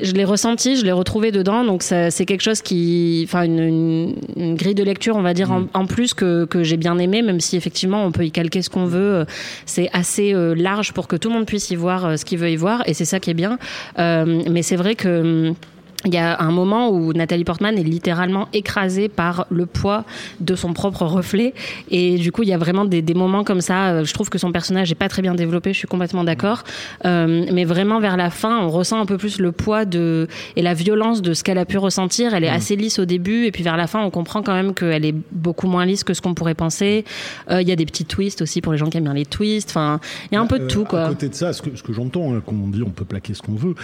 je 0.00 0.12
l'ai 0.12 0.24
ressenti, 0.24 0.76
je 0.76 0.84
l'ai 0.84 0.92
retrouvé 0.92 1.32
dedans. 1.32 1.64
Donc 1.64 1.82
c'est 1.82 2.24
quelque 2.24 2.42
chose 2.42 2.62
qui, 2.62 3.24
enfin, 3.26 3.42
une, 3.42 3.58
une, 3.58 4.14
une 4.36 4.54
grille 4.54 4.76
de 4.76 4.84
lecture, 4.84 5.16
on 5.16 5.22
va 5.22 5.34
dire 5.34 5.50
en, 5.50 5.64
en 5.74 5.86
plus 5.86 6.14
que, 6.14 6.44
que 6.44 6.62
j'ai 6.62 6.76
bien 6.76 6.96
aimé, 6.98 7.22
même 7.22 7.40
si 7.40 7.56
effectivement 7.56 8.04
on 8.04 8.12
peut 8.12 8.24
y 8.24 8.30
calquer 8.30 8.62
ce 8.62 8.70
qu'on 8.70 8.86
veut. 8.86 9.26
C'est 9.66 9.88
assez 9.92 10.32
euh, 10.32 10.54
large 10.54 10.92
pour 10.92 11.08
que 11.08 11.16
tout 11.16 11.28
le 11.28 11.34
monde 11.34 11.46
puisse 11.46 11.70
y 11.70 11.76
voir 11.76 12.04
euh, 12.04 12.16
ce 12.16 12.24
qu'il 12.24 12.38
veut 12.38 12.50
y 12.50 12.56
voir, 12.56 12.82
et 12.86 12.94
c'est 12.94 13.04
ça 13.04 13.18
qui 13.18 13.30
est 13.30 13.34
bien. 13.34 13.58
Euh, 13.98 14.42
mais 14.48 14.62
c'est 14.62 14.76
vrai 14.76 14.94
que 14.94 15.07
Um. 15.08 15.56
Il 16.04 16.14
y 16.14 16.16
a 16.16 16.40
un 16.40 16.52
moment 16.52 16.90
où 16.90 17.12
Nathalie 17.12 17.42
Portman 17.42 17.76
est 17.76 17.82
littéralement 17.82 18.48
écrasée 18.52 19.08
par 19.08 19.46
le 19.50 19.66
poids 19.66 20.04
de 20.38 20.54
son 20.54 20.72
propre 20.72 21.02
reflet. 21.02 21.54
Et 21.90 22.18
du 22.18 22.30
coup, 22.30 22.44
il 22.44 22.48
y 22.48 22.52
a 22.52 22.58
vraiment 22.58 22.84
des, 22.84 23.02
des 23.02 23.14
moments 23.14 23.42
comme 23.42 23.60
ça. 23.60 23.88
Euh, 23.88 24.04
Je 24.04 24.14
trouve 24.14 24.30
que 24.30 24.38
son 24.38 24.52
personnage 24.52 24.92
est 24.92 24.94
pas 24.94 25.08
très 25.08 25.22
bien 25.22 25.34
développé, 25.34 25.72
je 25.72 25.78
suis 25.78 25.88
complètement 25.88 26.22
d'accord. 26.22 26.62
Euh, 27.04 27.44
mais 27.52 27.64
vraiment, 27.64 27.98
vers 27.98 28.16
la 28.16 28.30
fin, 28.30 28.60
on 28.60 28.68
ressent 28.68 29.00
un 29.00 29.06
peu 29.06 29.16
plus 29.16 29.40
le 29.40 29.50
poids 29.50 29.84
de, 29.84 30.28
et 30.54 30.62
la 30.62 30.72
violence 30.72 31.20
de 31.20 31.34
ce 31.34 31.42
qu'elle 31.42 31.58
a 31.58 31.64
pu 31.64 31.78
ressentir. 31.78 32.32
Elle 32.32 32.44
est 32.44 32.48
assez 32.48 32.76
lisse 32.76 33.00
au 33.00 33.04
début. 33.04 33.46
Et 33.46 33.50
puis 33.50 33.64
vers 33.64 33.76
la 33.76 33.88
fin, 33.88 34.00
on 34.00 34.10
comprend 34.10 34.42
quand 34.42 34.54
même 34.54 34.74
qu'elle 34.74 35.04
est 35.04 35.14
beaucoup 35.32 35.66
moins 35.66 35.84
lisse 35.84 36.04
que 36.04 36.14
ce 36.14 36.22
qu'on 36.22 36.34
pourrait 36.34 36.54
penser. 36.54 37.04
Euh, 37.50 37.60
Il 37.60 37.68
y 37.68 37.72
a 37.72 37.76
des 37.76 37.86
petits 37.86 38.04
twists 38.04 38.40
aussi 38.40 38.60
pour 38.60 38.70
les 38.72 38.78
gens 38.78 38.88
qui 38.88 38.98
aiment 38.98 39.04
bien 39.04 39.14
les 39.14 39.26
twists. 39.26 39.70
Enfin, 39.70 39.98
il 40.30 40.36
y 40.36 40.38
a 40.38 40.40
un 40.40 40.46
peu 40.46 40.60
de 40.60 40.66
tout, 40.68 40.86
À 40.92 41.08
côté 41.08 41.28
de 41.28 41.34
ça, 41.34 41.52
ce 41.52 41.60
que, 41.60 41.74
ce 41.74 41.82
que 41.82 41.92
j'entends, 41.92 42.34
hein, 42.34 42.42
comme 42.46 42.62
on 42.62 42.68
dit, 42.68 42.84
on 42.84 42.90
peut 42.90 43.04
plaquer 43.04 43.34
ce 43.34 43.42
qu'on 43.42 43.56
veut. 43.56 43.74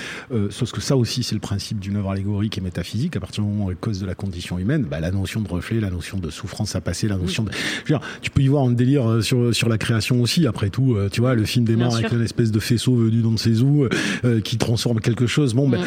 Sauf 0.50 0.71
que 0.71 0.80
ça 0.80 0.97
aussi, 0.97 1.25
c'est 1.25 1.35
le 1.35 1.40
principe 1.40 1.80
d'une 1.80 2.03
œuvre 2.04 2.12
allégorique 2.12 2.58
et 2.58 2.61
métaphysique. 2.61 3.16
À 3.16 3.20
partir 3.20 3.42
du 3.42 3.50
moment 3.50 3.66
où 3.66 3.70
elle 3.70 3.76
cause 3.76 4.00
de 4.00 4.06
la 4.06 4.14
condition 4.14 4.58
humaine, 4.58 4.84
bah, 4.88 5.00
la 5.00 5.11
notion 5.11 5.40
de 5.40 5.49
reflet, 5.49 5.80
la 5.80 5.90
notion 5.90 6.18
de 6.18 6.30
souffrance 6.30 6.76
à 6.76 6.80
passer, 6.80 7.08
la 7.08 7.16
notion 7.16 7.44
de. 7.44 7.50
Je 7.84 7.92
veux 7.92 7.99
dire, 7.99 8.06
tu 8.20 8.30
peux 8.30 8.42
y 8.42 8.49
voir 8.49 8.64
un 8.64 8.70
délire 8.73 9.08
euh, 9.08 9.20
sur, 9.23 9.54
sur 9.54 9.68
la 9.68 9.78
création 9.78 10.20
aussi. 10.20 10.46
Après 10.46 10.68
tout, 10.70 10.94
euh, 10.94 11.08
tu 11.11 11.20
vois, 11.20 11.34
le 11.34 11.44
film 11.44 11.64
démarre 11.64 11.94
avec 11.96 12.12
une 12.12 12.23
espèce 12.23 12.50
de 12.52 12.61
faisceau 12.61 12.94
venu 12.94 13.23
d'on 13.23 13.32
ne 13.32 13.37
sait 13.37 13.61
où, 13.61 13.87
euh, 14.25 14.40
qui 14.40 14.58
transforme 14.58 15.00
quelque 15.00 15.26
chose. 15.26 15.54
Bon, 15.54 15.68
ben, 15.68 15.80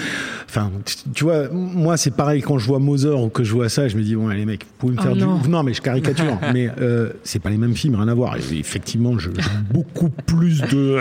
enfin, 0.50 0.71
tu- 1.13 1.24
vois, 1.24 1.50
moi, 1.51 1.97
c'est 1.97 2.12
pareil 2.15 2.41
quand 2.41 2.57
je 2.57 2.65
vois 2.65 2.79
Mother 2.79 3.21
ou 3.21 3.29
que 3.29 3.43
je 3.43 3.53
vois 3.53 3.69
ça, 3.69 3.88
je 3.88 3.97
me 3.97 4.01
dis, 4.03 4.15
bon, 4.15 4.27
les 4.29 4.45
mecs, 4.45 4.63
vous 4.63 4.69
pouvez 4.79 4.93
me 4.93 5.00
Oh 5.00 5.03
faire 5.03 5.15
du. 5.15 5.50
Non, 5.50 5.63
mais 5.63 5.74
je 5.74 5.81
caricature. 5.81 6.39
mais 6.53 6.69
euh, 6.81 7.09
c'est 7.24 7.39
pas 7.39 7.50
les 7.50 7.57
mêmes 7.57 7.75
films, 7.75 7.95
rien 7.95 8.07
à 8.07 8.13
voir. 8.13 8.36
Et 8.38 8.57
effectivement, 8.57 9.17
je- 9.19 9.29
j'ai 9.38 9.74
beaucoup 9.74 10.09
plus 10.09 10.62
de 10.62 10.97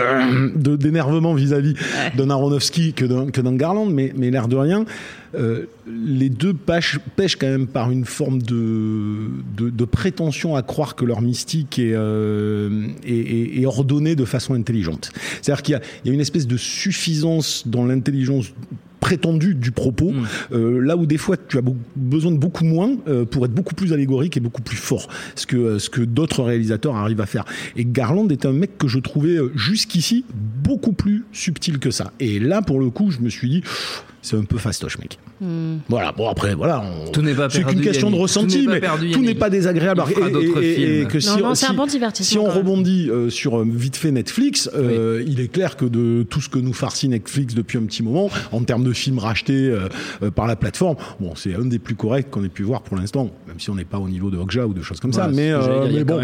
de- 0.55 0.75
d'énervement 0.75 1.33
vis-à-vis 1.33 1.73
d'un 2.15 2.29
Aronofsky 2.29 2.93
que 2.93 3.05
d'un 3.05 3.27
que 3.31 3.41
d'un 3.41 3.55
Garland, 3.55 3.85
mais 3.87 4.13
mais 4.15 4.29
l'air 4.31 4.47
de 4.47 4.55
rien. 4.55 4.85
Euh, 5.35 5.65
les 5.87 6.29
deux 6.29 6.53
pêchent, 6.53 6.99
pêchent 7.15 7.35
quand 7.35 7.47
même 7.47 7.67
par 7.67 7.91
une 7.91 8.05
forme 8.05 8.41
de, 8.41 9.29
de, 9.57 9.69
de 9.69 9.85
prétention 9.85 10.55
à 10.55 10.61
croire 10.61 10.95
que 10.95 11.05
leur 11.05 11.21
mystique 11.21 11.79
est, 11.79 11.93
euh, 11.93 12.87
est, 13.05 13.11
est- 13.13 13.61
est 13.61 13.65
ordonnée 13.65 14.15
de 14.15 14.25
façon 14.25 14.53
intelligente. 14.53 15.11
C'est-à-dire 15.41 15.63
qu'il 15.63 15.73
y 15.73 15.75
a, 15.75 15.81
il 16.03 16.07
y 16.07 16.11
a 16.11 16.13
une 16.13 16.21
espèce 16.21 16.47
de 16.47 16.57
suffisance 16.57 17.67
dans 17.67 17.85
l'intelligence 17.85 18.51
prétendu 18.99 19.53
du 19.53 19.71
propos, 19.71 20.11
Mm. 20.11 20.25
euh, 20.53 20.79
là 20.81 20.97
où 20.97 21.05
des 21.05 21.17
fois 21.17 21.37
tu 21.37 21.57
as 21.57 21.61
besoin 21.95 22.31
de 22.31 22.37
beaucoup 22.37 22.65
moins 22.65 22.91
euh, 23.07 23.25
pour 23.25 23.45
être 23.45 23.53
beaucoup 23.53 23.75
plus 23.75 23.93
allégorique 23.93 24.35
et 24.35 24.39
beaucoup 24.39 24.63
plus 24.63 24.75
fort, 24.75 25.07
ce 25.35 25.45
que, 25.45 25.77
ce 25.77 25.89
que 25.89 26.01
d'autres 26.01 26.41
réalisateurs 26.43 26.95
arrivent 26.95 27.21
à 27.21 27.27
faire. 27.27 27.45
Et 27.75 27.85
Garland 27.85 28.27
est 28.29 28.45
un 28.45 28.53
mec 28.53 28.77
que 28.77 28.87
je 28.87 28.97
trouvais 28.99 29.37
jusqu'ici 29.55 30.25
beaucoup 30.33 30.93
plus 30.93 31.23
subtil 31.31 31.77
que 31.79 31.91
ça. 31.91 32.11
Et 32.19 32.39
là, 32.39 32.61
pour 32.61 32.79
le 32.79 32.89
coup, 32.89 33.11
je 33.11 33.19
me 33.19 33.29
suis 33.29 33.47
dit, 33.49 33.61
c'est 34.27 34.37
un 34.37 34.43
peu 34.43 34.57
fastoche, 34.57 34.97
mec. 34.99 35.17
Voilà, 35.89 36.11
bon 36.11 36.27
après, 36.29 36.53
voilà. 36.55 36.83
on- 37.07 37.11
Tout 37.11 37.21
n'est 37.21 37.33
pas 37.33 37.49
C'est 37.49 37.63
qu'une 37.63 37.81
question 37.81 38.11
de 38.11 38.15
ressenti, 38.15 38.55
Tout 38.55 38.59
n'est 38.61 38.65
pas 38.67 38.71
mais 38.73 38.79
perdu, 38.81 39.11
tout 39.11 39.21
n'est 39.23 39.35
pas 39.35 39.49
désagréable. 39.49 40.03
Et- 40.61 40.65
et- 40.65 41.01
et 41.01 41.19
si, 41.19 41.27
Non, 41.29 41.45
un 41.47 41.73
bon 41.73 41.85
si 42.13 42.37
on 42.37 42.45
rebondit 42.49 43.09
euh, 43.09 43.29
sur 43.29 43.59
euh, 43.59 43.65
vite 43.69 43.95
fait 43.95 44.11
Netflix, 44.11 44.69
euh, 44.75 45.23
il 45.25 45.39
est 45.39 45.47
clair 45.47 45.75
que 45.77 45.85
de 45.85 46.23
tout 46.23 46.41
ce 46.41 46.49
que 46.49 46.59
nous 46.59 46.73
farcit 46.73 47.07
Netflix 47.07 47.53
depuis 47.53 47.77
un 47.77 47.83
petit 47.83 48.03
moment, 48.03 48.29
en 48.51 48.61
termes 48.63 48.83
de 48.83 48.93
films 48.93 49.19
rachetés 49.19 49.69
euh, 49.69 50.29
par 50.31 50.47
la 50.47 50.55
plateforme, 50.55 50.97
bon, 51.19 51.33
c'est 51.35 51.55
un 51.55 51.65
des 51.65 51.79
plus 51.79 51.95
corrects 51.95 52.29
qu'on 52.29 52.43
ait 52.43 52.49
pu 52.49 52.63
voir 52.63 52.81
pour 52.81 52.97
l'instant, 52.97 53.29
même 53.47 53.59
si 53.59 53.69
on 53.69 53.75
n'est 53.75 53.85
pas 53.85 53.99
au 53.99 54.09
niveau 54.09 54.29
de 54.29 54.37
Okja 54.37 54.67
ou 54.67 54.73
de 54.73 54.81
choses 54.81 54.99
comme 54.99 55.13
ça. 55.13 55.29
Mais, 55.33 55.51
euh, 55.51 55.87
dire, 55.87 56.05
bon, 56.05 56.19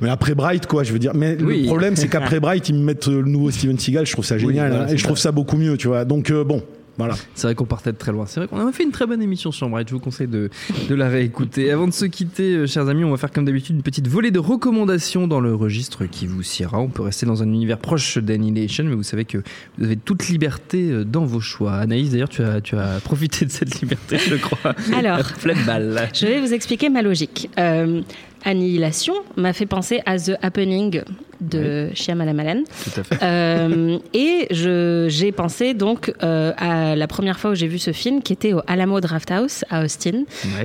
mais 0.00 0.10
après 0.10 0.34
Bright, 0.34 0.66
quoi, 0.66 0.84
je 0.84 0.92
veux 0.92 0.98
dire. 0.98 1.12
Mais 1.14 1.36
Oui. 1.40 1.62
le 1.62 1.66
problème, 1.66 1.96
c'est 1.96 2.08
qu'après 2.08 2.40
Bright, 2.40 2.68
ils 2.68 2.74
me 2.74 2.82
mettent 2.84 3.06
le 3.08 3.22
nouveau 3.22 3.50
Steven 3.50 3.78
Seagal. 3.78 4.06
Je 4.06 4.12
trouve 4.12 4.24
ça 4.24 4.38
génial, 4.38 4.72
hein, 4.72 4.86
et 4.90 4.96
je 4.96 5.04
trouve 5.04 5.18
ça 5.18 5.32
beaucoup 5.32 5.56
mieux, 5.56 5.76
tu 5.76 5.88
vois. 5.88 6.04
Donc 6.04 6.30
bon, 6.32 6.62
voilà. 6.98 7.14
C'est 7.34 7.46
vrai 7.46 7.54
qu'on 7.54 7.64
partait 7.64 7.92
de 7.92 7.96
très 7.96 8.10
loin. 8.10 8.26
C'est 8.26 8.40
vrai 8.40 8.48
qu'on 8.48 8.66
a 8.66 8.72
fait 8.72 8.82
une 8.82 8.90
très 8.90 9.06
bonne 9.06 9.22
émission 9.22 9.52
sur 9.52 9.68
Bright. 9.68 9.88
Je 9.88 9.94
vous 9.94 10.00
conseille 10.00 10.26
de, 10.26 10.50
de 10.88 10.94
la 10.96 11.08
réécouter. 11.08 11.70
Avant 11.70 11.86
de 11.86 11.92
se 11.92 12.04
quitter, 12.04 12.54
euh, 12.54 12.66
chers 12.66 12.88
amis, 12.88 13.04
on 13.04 13.10
va 13.10 13.16
faire 13.16 13.30
comme 13.30 13.44
d'habitude 13.44 13.76
une 13.76 13.82
petite 13.82 14.08
volée 14.08 14.32
de 14.32 14.40
recommandations 14.40 15.28
dans 15.28 15.38
le 15.38 15.54
registre 15.54 16.06
qui 16.06 16.26
vous 16.26 16.42
siera. 16.42 16.80
On 16.80 16.88
peut 16.88 17.02
rester 17.02 17.24
dans 17.24 17.40
un 17.42 17.46
univers 17.46 17.78
proche 17.78 18.18
d'Annihilation, 18.18 18.82
mais 18.84 18.96
vous 18.96 19.04
savez 19.04 19.24
que 19.24 19.38
vous 19.78 19.84
avez 19.84 19.96
toute 19.96 20.28
liberté 20.28 20.90
euh, 20.90 21.04
dans 21.04 21.24
vos 21.24 21.40
choix. 21.40 21.74
Anaïs, 21.74 22.10
d'ailleurs, 22.10 22.28
tu 22.28 22.42
as, 22.42 22.60
tu 22.60 22.76
as 22.76 22.98
profité 23.04 23.44
de 23.44 23.50
cette 23.52 23.80
liberté, 23.80 24.18
je 24.18 24.34
crois. 24.34 24.74
Alors. 24.96 25.18
Pleine 25.40 25.64
balle. 25.64 26.10
Je 26.12 26.26
vais 26.26 26.40
vous 26.40 26.52
expliquer 26.52 26.88
ma 26.88 27.02
logique. 27.02 27.48
Euh, 27.58 28.02
Annihilation 28.44 29.14
m'a 29.36 29.52
fait 29.52 29.66
penser 29.66 30.00
à 30.04 30.18
The 30.18 30.32
Happening 30.42 31.02
de 31.40 31.88
Shyamalan. 31.94 32.62
Tout 32.84 33.00
à 33.00 33.04
fait. 33.04 33.18
Euh, 33.22 33.98
et 34.14 34.46
je- 34.50 35.06
j'ai 35.08 35.32
pensé 35.32 35.74
donc 35.74 36.12
euh, 36.22 36.52
à 36.56 36.96
la 36.96 37.06
première 37.06 37.38
fois 37.38 37.50
où 37.52 37.54
j'ai 37.54 37.66
vu 37.68 37.78
ce 37.78 37.92
film 37.92 38.22
qui 38.22 38.32
était 38.32 38.52
au 38.52 38.60
Alamo 38.66 39.00
Drafthouse 39.00 39.64
à 39.70 39.84
Austin. 39.84 40.24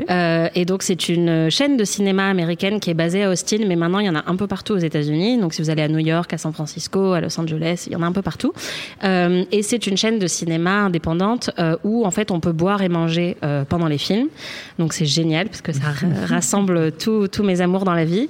Euh, 0.09 0.47
et 0.55 0.65
donc 0.65 0.83
c'est 0.83 1.09
une 1.09 1.49
chaîne 1.49 1.77
de 1.77 1.83
cinéma 1.83 2.29
américaine 2.29 2.79
qui 2.79 2.89
est 2.89 2.93
basée 2.95 3.23
à 3.23 3.29
Austin, 3.29 3.59
mais 3.67 3.75
maintenant 3.75 3.99
il 3.99 4.05
y 4.07 4.09
en 4.09 4.15
a 4.15 4.23
un 4.27 4.35
peu 4.35 4.47
partout 4.47 4.73
aux 4.73 4.77
États-Unis. 4.79 5.39
Donc 5.39 5.53
si 5.53 5.61
vous 5.61 5.69
allez 5.69 5.83
à 5.83 5.87
New 5.87 5.99
York, 5.99 6.33
à 6.33 6.37
San 6.37 6.53
Francisco, 6.53 7.13
à 7.13 7.21
Los 7.21 7.39
Angeles, 7.39 7.83
il 7.87 7.93
y 7.93 7.95
en 7.95 8.01
a 8.01 8.05
un 8.05 8.11
peu 8.11 8.21
partout. 8.21 8.53
Euh, 9.03 9.43
et 9.51 9.61
c'est 9.63 9.85
une 9.87 9.97
chaîne 9.97 10.19
de 10.19 10.27
cinéma 10.27 10.71
indépendante 10.81 11.51
où 11.83 12.05
en 12.05 12.11
fait 12.11 12.31
on 12.31 12.39
peut 12.39 12.51
boire 12.51 12.81
et 12.81 12.89
manger 12.89 13.37
pendant 13.69 13.87
les 13.87 13.97
films. 13.97 14.27
Donc 14.79 14.93
c'est 14.93 15.05
génial 15.05 15.47
parce 15.47 15.61
que 15.61 15.71
ça 15.71 15.81
ra- 15.85 16.25
rassemble 16.35 16.91
tous 16.93 17.27
tous 17.27 17.43
mes 17.43 17.61
amours 17.61 17.83
dans 17.85 17.93
la 17.93 18.05
vie. 18.05 18.27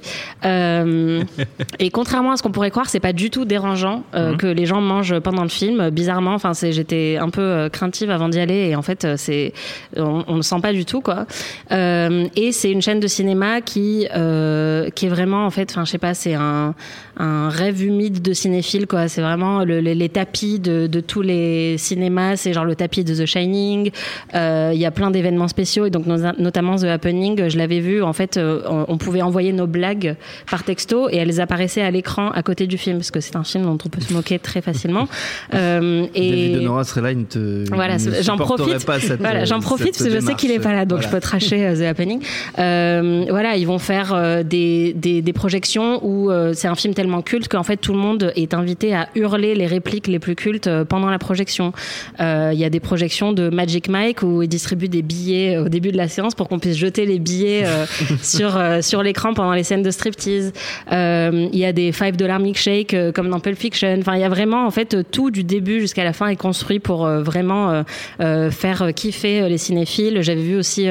Et 1.78 1.90
contrairement 1.90 2.33
à 2.34 2.36
ce 2.36 2.42
qu'on 2.42 2.50
pourrait 2.52 2.70
croire, 2.70 2.88
c'est 2.88 3.00
pas 3.00 3.12
du 3.12 3.30
tout 3.30 3.44
dérangeant 3.44 4.02
euh, 4.14 4.36
que 4.36 4.46
les 4.46 4.66
gens 4.66 4.80
mangent 4.80 5.18
pendant 5.20 5.42
le 5.42 5.48
film. 5.48 5.90
Bizarrement, 5.90 6.34
enfin, 6.34 6.52
j'étais 6.70 7.16
un 7.20 7.30
peu 7.30 7.40
euh, 7.40 7.68
craintive 7.68 8.10
avant 8.10 8.28
d'y 8.28 8.38
aller 8.40 8.68
et 8.70 8.76
en 8.76 8.82
fait, 8.82 9.04
euh, 9.04 9.14
c'est, 9.16 9.52
on, 9.96 10.24
on 10.28 10.36
le 10.36 10.42
sent 10.42 10.60
pas 10.62 10.72
du 10.72 10.84
tout, 10.84 11.00
quoi. 11.00 11.26
Et 11.70 12.52
c'est 12.52 12.70
une 12.70 12.82
chaîne 12.82 13.00
de 13.00 13.06
cinéma 13.06 13.60
qui, 13.60 14.06
qui 14.06 15.06
est 15.06 15.08
vraiment, 15.08 15.46
en 15.46 15.50
fait, 15.50 15.70
enfin, 15.70 15.84
je 15.84 15.90
sais 15.90 15.98
pas, 15.98 16.14
c'est 16.14 16.34
un, 16.34 16.74
un 17.16 17.48
rêve 17.48 17.82
humide 17.82 18.22
de 18.22 18.32
cinéphile, 18.32 18.86
quoi. 18.86 19.08
C'est 19.08 19.22
vraiment 19.22 19.64
le- 19.64 19.80
les, 19.80 19.94
les 19.94 20.08
tapis 20.08 20.58
de, 20.60 20.86
de 20.86 21.00
tous 21.00 21.22
les 21.22 21.76
cinémas. 21.78 22.36
C'est 22.36 22.52
genre 22.52 22.64
le 22.64 22.74
tapis 22.74 23.04
de 23.04 23.14
The 23.14 23.26
Shining. 23.26 23.90
Il 24.34 24.78
y 24.78 24.86
a 24.86 24.90
plein 24.90 25.10
d'événements 25.10 25.48
spéciaux 25.48 25.86
et 25.86 25.90
donc 25.90 26.06
no- 26.06 26.32
notamment 26.38 26.76
The 26.76 26.84
Happening. 26.84 27.48
Je 27.48 27.58
l'avais 27.58 27.80
vu, 27.80 28.02
en 28.02 28.12
fait, 28.12 28.38
on, 28.38 28.84
on 28.88 28.98
pouvait 28.98 29.22
envoyer 29.22 29.52
nos 29.52 29.66
blagues 29.66 30.16
par 30.50 30.64
texto 30.64 31.08
et 31.10 31.16
elles 31.16 31.40
apparaissaient 31.40 31.82
à 31.82 31.90
l'écran 31.90 32.23
à 32.32 32.42
côté 32.42 32.66
du 32.66 32.78
film 32.78 32.98
parce 32.98 33.10
que 33.10 33.20
c'est 33.20 33.36
un 33.36 33.44
film 33.44 33.64
dont 33.64 33.78
on 33.84 33.88
peut 33.88 34.00
se 34.00 34.12
moquer 34.12 34.38
très 34.38 34.60
facilement. 34.62 35.08
Euh, 35.54 36.06
et 36.14 36.30
David 36.30 36.56
Honora 36.58 36.84
serait 36.84 37.00
là, 37.02 37.12
il 37.12 37.24
te. 37.26 37.64
voilà, 37.72 37.96
j'en 38.22 38.36
profite. 38.36 38.84
Voilà, 39.20 39.44
j'en 39.44 39.56
cette 39.56 39.64
profite 39.64 39.90
parce 39.92 40.04
que 40.04 40.10
je 40.10 40.18
sais 40.20 40.34
qu'il 40.34 40.50
est 40.50 40.58
pas 40.58 40.72
là, 40.72 40.84
donc 40.84 40.98
Voilà. 40.98 41.08
je 41.10 41.14
peux 41.14 41.20
tracher 41.20 41.64
euh, 41.66 41.76
The 41.76 41.82
Happening. 41.82 42.20
Euh, 42.58 43.24
voilà, 43.28 43.56
ils 43.56 43.66
vont 43.66 43.78
faire 43.78 44.12
euh, 44.14 44.42
des, 44.42 44.92
des, 44.94 45.22
des 45.22 45.32
projections 45.32 46.00
où 46.04 46.30
euh, 46.30 46.52
c'est 46.54 46.68
un 46.68 46.74
film 46.74 46.94
tellement 46.94 47.22
culte 47.22 47.48
qu'en 47.48 47.62
fait 47.62 47.76
tout 47.76 47.92
le 47.92 47.98
monde 47.98 48.32
est 48.36 48.54
invité 48.54 48.94
à 48.94 49.08
hurler 49.14 49.54
les 49.54 49.66
répliques 49.66 50.06
les 50.06 50.18
plus 50.18 50.34
cultes 50.34 50.66
euh, 50.66 50.84
pendant 50.84 51.10
la 51.10 51.18
projection. 51.18 51.72
Euh, 52.20 52.50
Il 52.52 52.58
y 52.58 52.64
a 52.64 52.70
des 52.70 52.80
projections 52.80 53.32
de 53.32 53.48
Magic 53.50 53.88
Mike 53.88 54.22
où 54.22 54.42
ils 54.42 54.48
distribuent 54.48 54.88
des 54.88 55.02
billets 55.02 55.58
au 55.58 55.68
début 55.68 55.92
de 55.92 55.96
la 55.96 56.08
séance 56.08 56.34
pour 56.34 56.48
qu'on 56.48 56.58
puisse 56.58 56.76
jeter 56.76 57.06
les 57.06 57.18
billets 57.18 57.64
euh, 57.64 57.84
sur 58.22 58.56
euh, 58.56 58.80
sur 58.82 59.02
l'écran 59.02 59.34
pendant 59.34 59.52
les 59.52 59.62
scènes 59.64 59.82
de 59.82 59.90
striptease. 59.90 60.52
Euh, 60.92 61.48
Il 61.52 61.58
y 61.58 61.64
a 61.64 61.72
des 61.72 61.92
5 62.14 62.16
dollars 62.16 62.38
milkshake 62.38 62.94
euh, 62.94 63.12
comme 63.12 63.28
dans 63.28 63.40
Pulp 63.40 63.58
Fiction. 63.58 63.96
Enfin, 63.98 64.14
il 64.14 64.20
y 64.20 64.24
a 64.24 64.28
vraiment 64.28 64.66
en 64.66 64.70
fait 64.70 65.10
tout 65.10 65.30
du 65.30 65.42
début 65.42 65.80
jusqu'à 65.80 66.04
la 66.04 66.12
fin 66.12 66.28
est 66.28 66.36
construit 66.36 66.78
pour 66.78 67.04
euh, 67.04 67.22
vraiment 67.22 67.84
euh, 68.20 68.50
faire 68.50 68.92
kiffer 68.94 69.48
les 69.48 69.58
cinéphiles. 69.58 70.22
J'avais 70.22 70.42
vu 70.42 70.56
aussi 70.56 70.86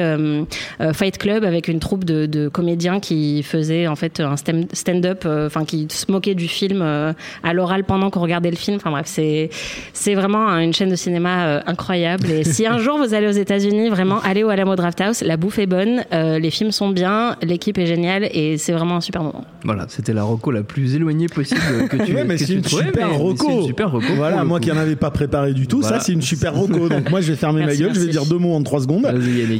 Fight 0.92 1.18
Club 1.18 1.44
avec 1.44 1.68
une 1.68 1.80
troupe 1.80 2.04
de, 2.04 2.26
de 2.26 2.48
comédiens 2.48 3.00
qui 3.00 3.42
faisaient 3.42 3.86
en 3.86 3.96
fait 3.96 4.20
un 4.20 4.36
stand-up, 4.36 5.24
enfin 5.26 5.64
qui 5.64 5.86
se 5.90 6.10
moquaient 6.10 6.34
du 6.34 6.48
film 6.48 6.82
à 6.82 7.52
l'oral 7.52 7.84
pendant 7.84 8.10
qu'on 8.10 8.20
regardait 8.20 8.50
le 8.50 8.56
film. 8.56 8.76
Enfin 8.76 8.90
bref, 8.90 9.06
c'est 9.06 9.50
c'est 9.92 10.14
vraiment 10.14 10.48
une 10.58 10.72
chaîne 10.72 10.90
de 10.90 10.96
cinéma 10.96 11.62
incroyable. 11.66 12.30
Et 12.30 12.44
si 12.44 12.66
un 12.66 12.78
jour 12.78 12.98
vous 12.98 13.14
allez 13.14 13.28
aux 13.28 13.30
États-Unis, 13.30 13.88
vraiment 13.88 14.20
allez 14.22 14.42
au 14.42 14.48
Alamo 14.48 14.76
Drafthouse. 14.76 15.22
La 15.22 15.36
bouffe 15.36 15.58
est 15.58 15.66
bonne, 15.66 16.04
les 16.12 16.50
films 16.50 16.72
sont 16.72 16.90
bien, 16.90 17.36
l'équipe 17.42 17.78
est 17.78 17.86
géniale 17.86 18.28
et 18.32 18.58
c'est 18.58 18.72
vraiment 18.72 18.96
un 18.96 19.00
super 19.00 19.22
moment. 19.22 19.44
Voilà, 19.64 19.86
c'était 19.88 20.12
la 20.12 20.24
reco 20.24 20.50
la 20.50 20.62
plus 20.62 20.94
éloignée 20.94 21.13
possible 21.28 21.60
que 21.90 21.96
tu 22.04 22.14
Ouais, 22.14 22.24
mais 22.24 22.34
que 22.34 22.40
c'est 22.40 22.46
tu 22.46 22.52
une 22.54 22.62
trouvais, 22.62 22.86
super 22.86 23.06
mais- 23.08 23.12
mais 23.12 23.18
reco. 23.24 23.46
c'est 23.48 23.54
une 23.56 23.66
super 23.66 23.90
reco. 23.90 24.06
pour 24.06 24.16
Voilà, 24.16 24.44
moi 24.44 24.60
qui 24.60 24.70
en 24.70 24.76
avais 24.76 24.96
pas 24.96 25.10
préparé 25.10 25.52
du 25.54 25.66
tout, 25.66 25.80
Voilà. 25.80 25.98
ça 25.98 26.04
c'est 26.04 26.12
une 26.12 26.22
super 26.22 26.54
reco. 26.54 26.88
Donc 26.88 27.10
moi 27.10 27.20
je 27.20 27.30
vais 27.32 27.36
fermer 27.36 27.60
Merci, 27.64 27.80
ma 27.82 27.86
gueule, 27.88 27.94
je 27.96 28.00
vais 28.00 28.10
dire 28.12 28.26
deux 28.26 28.38
mots 28.38 28.54
en 28.54 28.62
trois 28.62 28.80
secondes. 28.80 29.02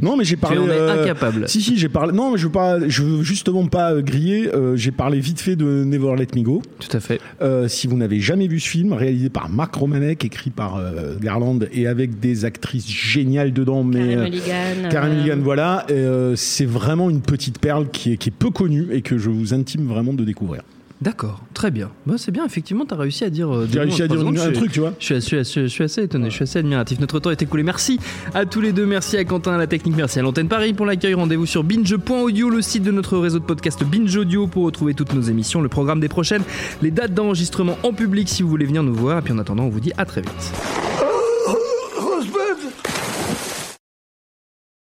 Non, 0.02 0.16
mais 0.16 0.24
j'ai 0.24 0.36
parlé. 0.36 0.56
Tu 0.58 0.62
en 0.62 0.66
es 0.68 0.70
euh, 0.70 1.02
incapable. 1.02 1.48
Si 1.48 1.60
si, 1.62 1.76
j'ai 1.78 1.88
parlé. 1.88 2.12
Non, 2.12 2.32
mais 2.32 2.38
je 2.38 2.46
veux 2.46 2.52
pas. 2.52 2.78
Je 2.88 3.02
veux 3.02 3.22
justement 3.22 3.66
pas 3.66 3.92
euh, 3.92 4.02
griller. 4.02 4.48
euh, 4.54 4.76
j'ai 4.76 4.90
parlé 4.90 5.20
vite 5.20 5.40
fait 5.40 5.56
de 5.56 5.84
Never 5.84 6.14
Let 6.16 6.28
Me 6.36 6.42
Go. 6.42 6.62
Tout 6.80 6.96
à 6.96 7.00
fait. 7.00 7.20
Euh, 7.42 7.68
si 7.68 7.86
vous 7.86 7.96
n'avez 7.96 8.20
jamais 8.20 8.46
vu 8.48 8.60
ce 8.60 8.68
film, 8.68 8.92
réalisé 8.92 9.28
par 9.30 9.48
Mark 9.48 9.74
Romanek, 9.74 10.24
écrit 10.24 10.50
par 10.50 10.76
euh, 10.76 11.14
Garland 11.20 11.58
et 11.72 11.86
avec 11.86 12.20
des 12.20 12.44
actrices 12.44 12.88
géniales 12.88 13.52
dedans, 13.52 13.84
mais 13.84 14.14
Karen 14.14 14.22
Mulligan. 14.24 14.88
Karen 14.90 15.12
euh, 15.12 15.14
Mulligan, 15.16 15.38
voilà, 15.42 15.86
euh, 15.90 16.34
c'est 16.36 16.64
vraiment 16.66 17.10
une 17.10 17.20
petite 17.20 17.58
perle 17.58 17.88
qui 17.90 18.12
est, 18.12 18.16
qui 18.16 18.28
est 18.30 18.32
peu 18.36 18.50
connue 18.50 18.86
et 18.92 19.02
que 19.02 19.18
je 19.18 19.30
vous 19.30 19.54
intime 19.54 19.86
vraiment 19.86 20.12
de 20.12 20.24
découvrir. 20.24 20.62
D'accord, 21.02 21.42
très 21.52 21.70
bien. 21.70 21.90
Bah, 22.06 22.14
c'est 22.16 22.30
bien, 22.30 22.46
effectivement, 22.46 22.86
tu 22.86 22.94
as 22.94 22.96
réussi 22.96 23.24
à 23.24 23.30
dire. 23.30 23.50
euh, 23.54 23.66
réussi 23.74 24.02
à 24.02 24.08
dire 24.08 24.18
secondes. 24.20 24.38
un 24.38 24.44
Je- 24.48 24.50
truc, 24.54 24.72
tu 24.72 24.80
vois. 24.80 24.94
Je 24.98 25.04
suis, 25.04 25.14
assez- 25.16 25.36
je 25.38 25.42
suis- 25.42 25.60
je 25.62 25.66
suis 25.66 25.84
assez 25.84 26.02
étonné, 26.02 26.30
je 26.30 26.34
suis 26.36 26.44
assez 26.44 26.60
admiratif. 26.60 26.98
Notre 27.00 27.18
temps 27.20 27.30
est 27.30 27.42
écoulé. 27.42 27.62
Merci 27.62 27.98
à 28.32 28.46
tous 28.46 28.60
les 28.62 28.72
deux. 28.72 28.86
Merci 28.86 29.16
à 29.18 29.24
Quentin 29.24 29.52
à 29.54 29.58
la 29.58 29.66
technique. 29.66 29.96
Merci 29.96 30.20
à 30.20 30.22
l'antenne 30.22 30.48
Paris 30.48 30.72
pour 30.72 30.86
l'accueil. 30.86 31.12
Rendez-vous 31.14 31.46
sur 31.46 31.62
binge.audio, 31.64 32.48
le 32.48 32.62
site 32.62 32.84
de 32.84 32.90
notre 32.90 33.18
réseau 33.18 33.38
de 33.38 33.44
podcast 33.44 33.84
Binge 33.84 34.16
Audio 34.16 34.46
pour 34.46 34.64
retrouver 34.64 34.94
toutes 34.94 35.12
nos 35.12 35.22
émissions, 35.22 35.60
le 35.60 35.68
programme 35.68 36.00
des 36.00 36.08
prochaines, 36.08 36.42
les 36.80 36.90
dates 36.90 37.12
d'enregistrement 37.12 37.76
en 37.82 37.92
public 37.92 38.28
si 38.28 38.42
vous 38.42 38.48
voulez 38.48 38.64
venir 38.66 38.82
nous 38.82 38.94
voir. 38.94 39.18
Et 39.18 39.22
puis 39.22 39.32
en 39.34 39.38
attendant, 39.38 39.64
on 39.64 39.68
vous 39.70 39.80
dit 39.80 39.92
à 39.98 40.04
très 40.06 40.22
vite. 40.22 40.83